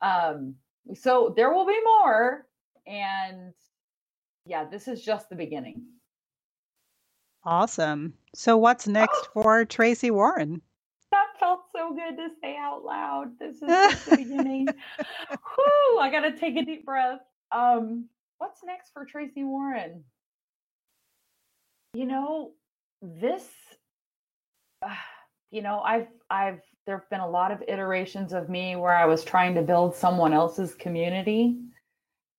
um, 0.00 0.54
so 0.94 1.32
there 1.36 1.52
will 1.52 1.66
be 1.66 1.80
more. 1.84 2.46
And 2.86 3.52
yeah, 4.46 4.64
this 4.64 4.88
is 4.88 5.02
just 5.02 5.28
the 5.28 5.36
beginning. 5.36 5.84
Awesome. 7.44 8.14
So, 8.34 8.56
what's 8.56 8.86
next 8.86 9.28
for 9.32 9.64
Tracey 9.64 10.10
Warren? 10.10 10.62
That 11.10 11.26
felt 11.38 11.60
so 11.74 11.94
good 11.94 12.16
to 12.16 12.28
say 12.42 12.56
out 12.56 12.84
loud. 12.84 13.38
This 13.38 13.56
is 13.56 13.68
just 13.68 14.10
the 14.10 14.16
beginning. 14.16 14.66
Whew, 14.66 15.98
I 16.00 16.10
got 16.10 16.22
to 16.22 16.32
take 16.36 16.56
a 16.56 16.64
deep 16.64 16.86
breath. 16.86 17.20
Um, 17.52 18.06
what's 18.38 18.64
next 18.64 18.92
for 18.92 19.04
Tracey 19.04 19.44
Warren? 19.44 20.04
You 21.92 22.06
know, 22.06 22.52
this, 23.02 23.46
uh, 24.82 24.88
you 25.54 25.62
know, 25.62 25.80
I've, 25.80 26.08
I've, 26.30 26.60
there 26.86 26.98
have 26.98 27.10
been 27.10 27.20
a 27.20 27.28
lot 27.30 27.52
of 27.52 27.62
iterations 27.68 28.32
of 28.32 28.48
me 28.48 28.76
where 28.76 28.94
I 28.94 29.06
was 29.06 29.24
trying 29.24 29.54
to 29.54 29.62
build 29.62 29.94
someone 29.94 30.32
else's 30.34 30.74
community. 30.74 31.58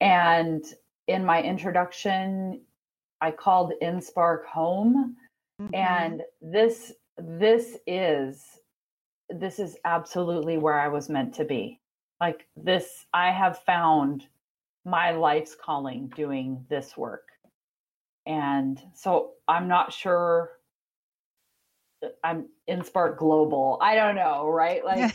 And 0.01 0.63
in 1.07 1.25
my 1.25 1.41
introduction, 1.41 2.61
I 3.21 3.31
called 3.31 3.73
InSpark 3.81 4.45
home 4.45 5.15
Mhm. 5.61 5.73
and 5.73 6.23
this 6.41 6.93
this 7.17 7.77
is 7.87 8.43
this 9.29 9.59
is 9.59 9.77
absolutely 9.85 10.57
where 10.57 10.79
i 10.79 10.89
was 10.89 11.09
meant 11.09 11.33
to 11.35 11.45
be 11.45 11.79
like 12.19 12.47
this 12.57 13.05
i 13.13 13.31
have 13.31 13.59
found 13.59 14.27
my 14.85 15.11
life's 15.11 15.55
calling 15.55 16.09
doing 16.09 16.65
this 16.69 16.97
work 16.97 17.29
and 18.25 18.81
so 18.93 19.31
i'm 19.47 19.67
not 19.69 19.93
sure 19.93 20.54
i'm 22.23 22.47
InSpark 22.69 23.17
global 23.17 23.77
i 23.81 23.95
don't 23.95 24.15
know 24.15 24.47
right 24.47 24.83
like 24.85 25.13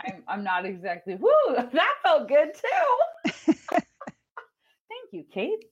I'm, 0.00 0.22
I'm 0.28 0.44
not 0.44 0.64
exactly 0.64 1.14
whoo 1.14 1.30
that 1.72 1.92
felt 2.02 2.28
good 2.28 2.48
too 2.54 3.52
thank 3.72 5.12
you 5.12 5.24
kate 5.32 5.64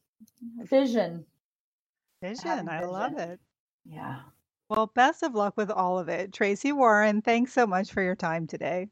vision 0.62 1.24
vision. 2.22 2.68
I 2.68 2.85
love 2.85 3.12
vision. 3.12 3.31
it. 3.31 3.40
yeah 3.85 4.20
Well, 4.68 4.90
best 4.94 5.22
of 5.22 5.35
luck 5.35 5.57
with 5.57 5.70
all 5.70 5.98
of 5.98 6.09
it. 6.09 6.33
Tracey 6.33 6.72
Warren, 6.72 7.20
thanks 7.20 7.53
so 7.53 7.66
much 7.66 7.92
for 7.92 8.03
your 8.03 8.16
time 8.16 8.46
today. 8.46 8.88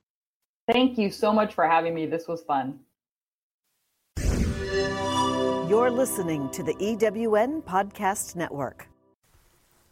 Thank 0.70 0.98
you 0.98 1.10
so 1.10 1.32
much 1.32 1.54
for 1.54 1.66
having 1.66 1.94
me. 1.94 2.06
This 2.06 2.28
was 2.28 2.42
fun. 2.42 2.78
You're 5.68 5.90
listening 5.90 6.50
to 6.50 6.62
the 6.62 6.74
EWN 6.74 7.62
Podcast 7.62 8.36
Network. 8.36 8.86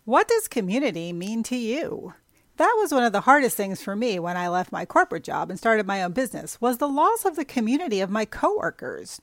What 0.07 0.29
does 0.29 0.49
community 0.49 1.13
mean 1.13 1.43
to 1.45 1.57
you? 1.57 2.15
That 2.57 2.75
was 2.79 2.91
one 2.91 3.05
of 3.05 3.13
the 3.13 3.23
hardest 3.23 3.55
things 3.55 3.83
for 3.83 3.95
me 3.95 4.19
when 4.19 4.35
I 4.35 4.49
left 4.49 4.73
my 4.73 4.87
corporate 4.87 5.25
job 5.25 5.51
and 5.51 5.59
started 5.59 5.87
my 5.87 6.03
own 6.03 6.13
business 6.13 6.59
was 6.59 6.79
the 6.79 6.89
loss 6.89 7.27
of 7.27 7.37
the 7.37 7.45
community 7.45 8.01
of 8.01 8.09
my 8.09 8.25
coworkers. 8.25 9.21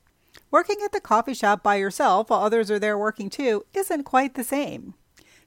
Working 0.52 0.78
at 0.86 0.92
the 0.92 1.02
coffee 1.02 1.34
shop 1.34 1.64
by 1.64 1.76
yourself 1.76 2.30
while 2.30 2.42
others 2.42 2.70
are 2.70 2.78
there 2.78 2.98
working 2.98 3.32
too 3.32 3.66
isn't 3.74 4.04
quite 4.04 4.36
the 4.36 4.44
same. 4.44 4.94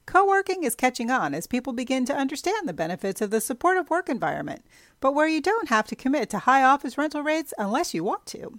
Co-working 0.04 0.64
is 0.64 0.74
catching 0.74 1.12
on 1.12 1.32
as 1.32 1.46
people 1.46 1.72
begin 1.72 2.04
to 2.06 2.16
understand 2.16 2.68
the 2.68 2.72
benefits 2.72 3.20
of 3.20 3.30
the 3.30 3.40
supportive 3.40 3.88
work 3.88 4.08
environment, 4.08 4.64
but 4.98 5.14
where 5.14 5.28
you 5.28 5.40
don't 5.40 5.68
have 5.68 5.86
to 5.86 5.96
commit 5.96 6.28
to 6.30 6.40
high 6.40 6.64
office 6.64 6.98
rental 6.98 7.22
rates 7.22 7.54
unless 7.56 7.94
you 7.94 8.02
want 8.02 8.26
to. 8.26 8.58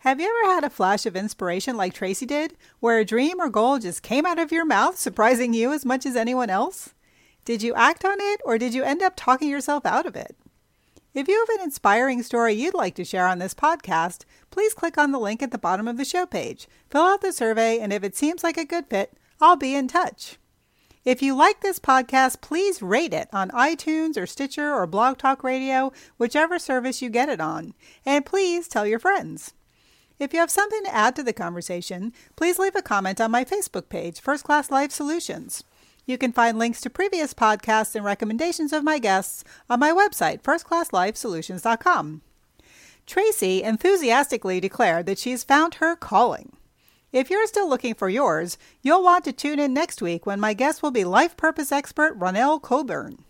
Have 0.00 0.18
you 0.18 0.26
ever 0.26 0.54
had 0.54 0.64
a 0.64 0.70
flash 0.70 1.04
of 1.04 1.14
inspiration 1.14 1.76
like 1.76 1.92
Tracey 1.92 2.24
did, 2.24 2.54
where 2.78 2.98
a 2.98 3.04
dream 3.04 3.38
or 3.38 3.50
goal 3.50 3.78
just 3.78 4.02
came 4.02 4.24
out 4.24 4.38
of 4.38 4.50
your 4.50 4.64
mouth, 4.64 4.98
surprising 4.98 5.52
you 5.52 5.74
as 5.74 5.84
much 5.84 6.06
as 6.06 6.16
anyone 6.16 6.48
else? 6.48 6.94
Did 7.44 7.62
you 7.62 7.74
act 7.74 8.02
on 8.02 8.16
it, 8.18 8.40
or 8.46 8.56
did 8.56 8.72
you 8.72 8.82
end 8.82 9.02
up 9.02 9.12
talking 9.14 9.50
yourself 9.50 9.84
out 9.84 10.06
of 10.06 10.16
it? 10.16 10.38
If 11.12 11.28
you 11.28 11.38
have 11.38 11.58
an 11.58 11.64
inspiring 11.64 12.22
story 12.22 12.54
you'd 12.54 12.72
like 12.72 12.94
to 12.94 13.04
share 13.04 13.26
on 13.26 13.40
this 13.40 13.52
podcast, 13.52 14.24
please 14.50 14.72
click 14.72 14.96
on 14.96 15.12
the 15.12 15.18
link 15.18 15.42
at 15.42 15.50
the 15.50 15.58
bottom 15.58 15.86
of 15.86 15.98
the 15.98 16.04
show 16.06 16.24
page, 16.24 16.66
fill 16.88 17.02
out 17.02 17.20
the 17.20 17.30
survey, 17.30 17.78
and 17.78 17.92
if 17.92 18.02
it 18.02 18.16
seems 18.16 18.42
like 18.42 18.56
a 18.56 18.64
good 18.64 18.86
fit, 18.86 19.18
I'll 19.38 19.56
be 19.56 19.74
in 19.74 19.86
touch. 19.86 20.38
If 21.04 21.20
you 21.20 21.36
like 21.36 21.60
this 21.60 21.78
podcast, 21.78 22.40
please 22.40 22.80
rate 22.80 23.12
it 23.12 23.28
on 23.34 23.50
iTunes 23.50 24.16
or 24.16 24.26
Stitcher 24.26 24.72
or 24.72 24.86
Blog 24.86 25.18
Talk 25.18 25.44
Radio, 25.44 25.92
whichever 26.16 26.58
service 26.58 27.02
you 27.02 27.10
get 27.10 27.28
it 27.28 27.40
on. 27.40 27.74
And 28.06 28.24
please 28.24 28.66
tell 28.66 28.86
your 28.86 28.98
friends. 28.98 29.52
If 30.20 30.34
you 30.34 30.40
have 30.40 30.50
something 30.50 30.84
to 30.84 30.94
add 30.94 31.16
to 31.16 31.22
the 31.22 31.32
conversation, 31.32 32.12
please 32.36 32.58
leave 32.58 32.76
a 32.76 32.82
comment 32.82 33.22
on 33.22 33.30
my 33.30 33.42
Facebook 33.42 33.88
page, 33.88 34.20
First 34.20 34.44
Class 34.44 34.70
Life 34.70 34.92
Solutions. 34.92 35.64
You 36.04 36.18
can 36.18 36.30
find 36.30 36.58
links 36.58 36.82
to 36.82 36.90
previous 36.90 37.32
podcasts 37.32 37.94
and 37.94 38.04
recommendations 38.04 38.74
of 38.74 38.84
my 38.84 38.98
guests 38.98 39.44
on 39.70 39.80
my 39.80 39.92
website, 39.92 40.42
firstclasslifesolutions.com. 40.42 42.20
Tracey 43.06 43.62
enthusiastically 43.62 44.60
declared 44.60 45.06
that 45.06 45.18
she's 45.18 45.42
found 45.42 45.76
her 45.76 45.96
calling. 45.96 46.52
If 47.12 47.30
you're 47.30 47.46
still 47.46 47.68
looking 47.68 47.94
for 47.94 48.10
yours, 48.10 48.58
you'll 48.82 49.02
want 49.02 49.24
to 49.24 49.32
tune 49.32 49.58
in 49.58 49.72
next 49.72 50.02
week 50.02 50.26
when 50.26 50.38
my 50.38 50.52
guest 50.52 50.82
will 50.82 50.90
be 50.90 51.02
life 51.02 51.34
purpose 51.34 51.72
expert 51.72 52.18
Ronelle 52.18 52.60
Coburn. 52.60 53.24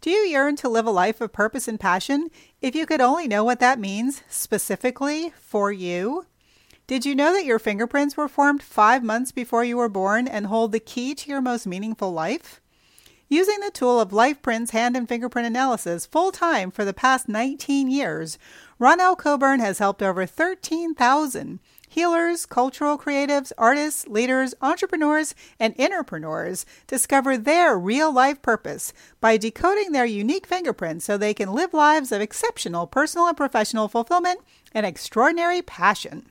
Do 0.00 0.10
you 0.10 0.28
yearn 0.28 0.54
to 0.56 0.68
live 0.68 0.86
a 0.86 0.92
life 0.92 1.20
of 1.20 1.32
purpose 1.32 1.66
and 1.66 1.80
passion? 1.80 2.30
If 2.62 2.76
you 2.76 2.86
could 2.86 3.00
only 3.00 3.26
know 3.26 3.42
what 3.42 3.58
that 3.58 3.80
means 3.80 4.22
specifically 4.28 5.32
for 5.40 5.72
you. 5.72 6.24
Did 6.86 7.04
you 7.04 7.16
know 7.16 7.32
that 7.32 7.44
your 7.44 7.58
fingerprints 7.58 8.16
were 8.16 8.28
formed 8.28 8.62
five 8.62 9.02
months 9.02 9.32
before 9.32 9.64
you 9.64 9.76
were 9.76 9.88
born 9.88 10.28
and 10.28 10.46
hold 10.46 10.70
the 10.70 10.78
key 10.78 11.16
to 11.16 11.28
your 11.28 11.40
most 11.40 11.66
meaningful 11.66 12.12
life? 12.12 12.60
Using 13.28 13.58
the 13.58 13.72
tool 13.72 14.00
of 14.00 14.10
LifePrint's 14.10 14.70
hand 14.70 14.96
and 14.96 15.08
fingerprint 15.08 15.48
analysis 15.48 16.06
full 16.06 16.30
time 16.30 16.70
for 16.70 16.84
the 16.84 16.94
past 16.94 17.28
19 17.28 17.90
years, 17.90 18.38
Ronelle 18.80 19.18
Coburn 19.18 19.58
has 19.58 19.80
helped 19.80 20.00
over 20.00 20.26
13,000 20.26 21.58
Healers, 21.88 22.44
cultural 22.44 22.98
creatives, 22.98 23.50
artists, 23.56 24.06
leaders, 24.06 24.54
entrepreneurs, 24.60 25.34
and 25.58 25.74
entrepreneurs 25.80 26.66
discover 26.86 27.38
their 27.38 27.78
real 27.78 28.12
life 28.12 28.42
purpose 28.42 28.92
by 29.20 29.38
decoding 29.38 29.92
their 29.92 30.04
unique 30.04 30.46
fingerprints 30.46 31.06
so 31.06 31.16
they 31.16 31.32
can 31.32 31.52
live 31.54 31.72
lives 31.72 32.12
of 32.12 32.20
exceptional 32.20 32.86
personal 32.86 33.26
and 33.26 33.36
professional 33.36 33.88
fulfillment 33.88 34.40
and 34.74 34.84
extraordinary 34.84 35.62
passion. 35.62 36.26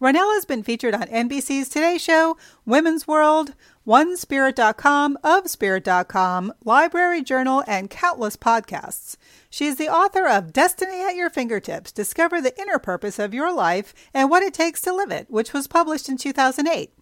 Ronelle 0.00 0.34
has 0.34 0.44
been 0.44 0.62
featured 0.62 0.94
on 0.94 1.02
NBC's 1.02 1.68
Today 1.68 1.98
Show, 1.98 2.36
Women's 2.64 3.06
World, 3.06 3.54
OneSpirit.com, 3.84 5.18
OfSpirit.com, 5.24 6.52
Library 6.64 7.22
Journal, 7.22 7.64
and 7.66 7.90
countless 7.90 8.36
podcasts. 8.36 9.16
She 9.50 9.66
is 9.66 9.74
the 9.74 9.88
author 9.88 10.28
of 10.28 10.52
Destiny 10.52 11.02
at 11.02 11.16
Your 11.16 11.28
Fingertips 11.28 11.90
Discover 11.90 12.40
the 12.40 12.56
Inner 12.60 12.78
Purpose 12.78 13.18
of 13.18 13.34
Your 13.34 13.52
Life 13.52 13.92
and 14.14 14.30
What 14.30 14.44
It 14.44 14.54
Takes 14.54 14.82
to 14.82 14.92
Live 14.92 15.10
It, 15.10 15.28
which 15.28 15.52
was 15.52 15.66
published 15.66 16.08
in 16.08 16.16
2008. 16.16 16.92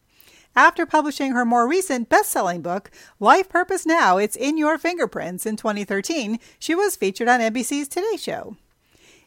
After 0.56 0.86
publishing 0.86 1.32
her 1.32 1.44
more 1.44 1.68
recent 1.68 2.08
best 2.08 2.30
selling 2.30 2.62
book, 2.62 2.90
Life 3.20 3.50
Purpose 3.50 3.84
Now 3.84 4.16
It's 4.16 4.34
in 4.34 4.56
Your 4.56 4.78
Fingerprints, 4.78 5.44
in 5.44 5.56
2013, 5.56 6.38
she 6.58 6.74
was 6.74 6.96
featured 6.96 7.28
on 7.28 7.40
NBC's 7.40 7.88
Today 7.88 8.16
Show. 8.16 8.56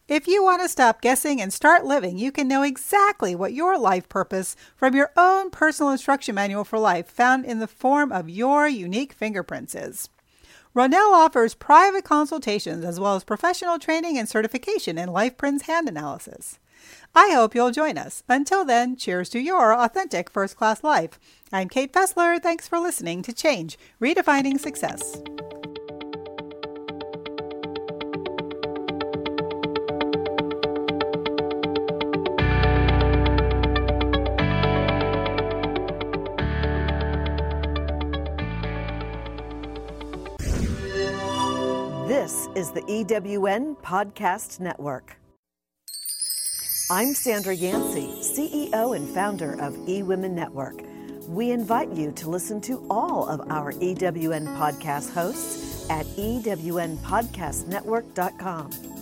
If 0.10 0.28
you 0.28 0.44
want 0.44 0.62
to 0.62 0.68
stop 0.68 1.00
guessing 1.02 1.42
and 1.42 1.54
start 1.54 1.86
living, 1.86 2.18
you 2.18 2.30
can 2.30 2.46
know 2.46 2.62
exactly 2.62 3.36
what 3.36 3.54
your 3.54 3.78
life 3.80 4.10
purpose 4.10 4.54
from 4.76 4.96
your 4.96 5.12
own 5.16 5.50
personal 5.50 5.94
instruction 5.94 6.36
manual 6.36 6.66
for 6.66 6.78
life, 6.78 7.08
found 7.08 7.46
in 7.46 7.60
the 7.60 7.68
form 7.68 8.12
of 8.12 8.30
your 8.30 8.68
unique 8.68 9.14
fingerprints, 9.14 9.74
is. 9.74 10.10
Ronelle 10.76 11.14
offers 11.14 11.54
private 11.54 12.04
consultations 12.04 12.84
as 12.84 13.00
well 13.00 13.16
as 13.16 13.24
professional 13.24 13.80
training 13.80 14.18
and 14.18 14.28
certification 14.28 14.98
in 14.98 15.08
LifePrints 15.08 15.64
hand 15.64 15.88
analysis. 15.88 16.60
I 17.16 17.30
hope 17.34 17.56
you'll 17.56 17.72
join 17.72 17.98
us. 17.98 18.24
Until 18.28 18.66
then, 18.66 18.98
cheers 18.98 19.30
to 19.30 19.40
your 19.40 19.74
authentic 19.74 20.30
first 20.30 20.58
class 20.58 20.84
life. 20.84 21.18
I'm 21.54 21.70
Kate 21.70 21.94
Fessler. 21.94 22.42
Thanks 22.42 22.68
for 22.68 22.80
listening 22.80 23.22
to 23.22 23.32
Change 23.32 23.78
Redefining 24.02 24.60
Success. 24.60 25.22
Is 42.56 42.72
the 42.72 42.82
EWN 42.82 43.76
Podcast 43.78 44.60
Network. 44.60 45.18
I'm 46.92 47.16
Sandra 47.16 47.56
Yancey, 47.56 48.10
CEO 48.22 48.96
and 48.96 49.10
founder 49.10 49.54
of 49.54 49.74
eWomen 49.88 50.30
Network. 50.32 50.76
We 51.28 51.50
invite 51.52 51.92
you 51.94 52.12
to 52.12 52.30
listen 52.30 52.62
to 52.62 52.86
all 52.92 53.28
of 53.28 53.42
our 53.50 53.74
EWN 53.74 54.46
podcast 54.56 55.12
hosts 55.14 55.90
at 55.90 56.06
ewnpodcastnetwork.com. 56.06 58.93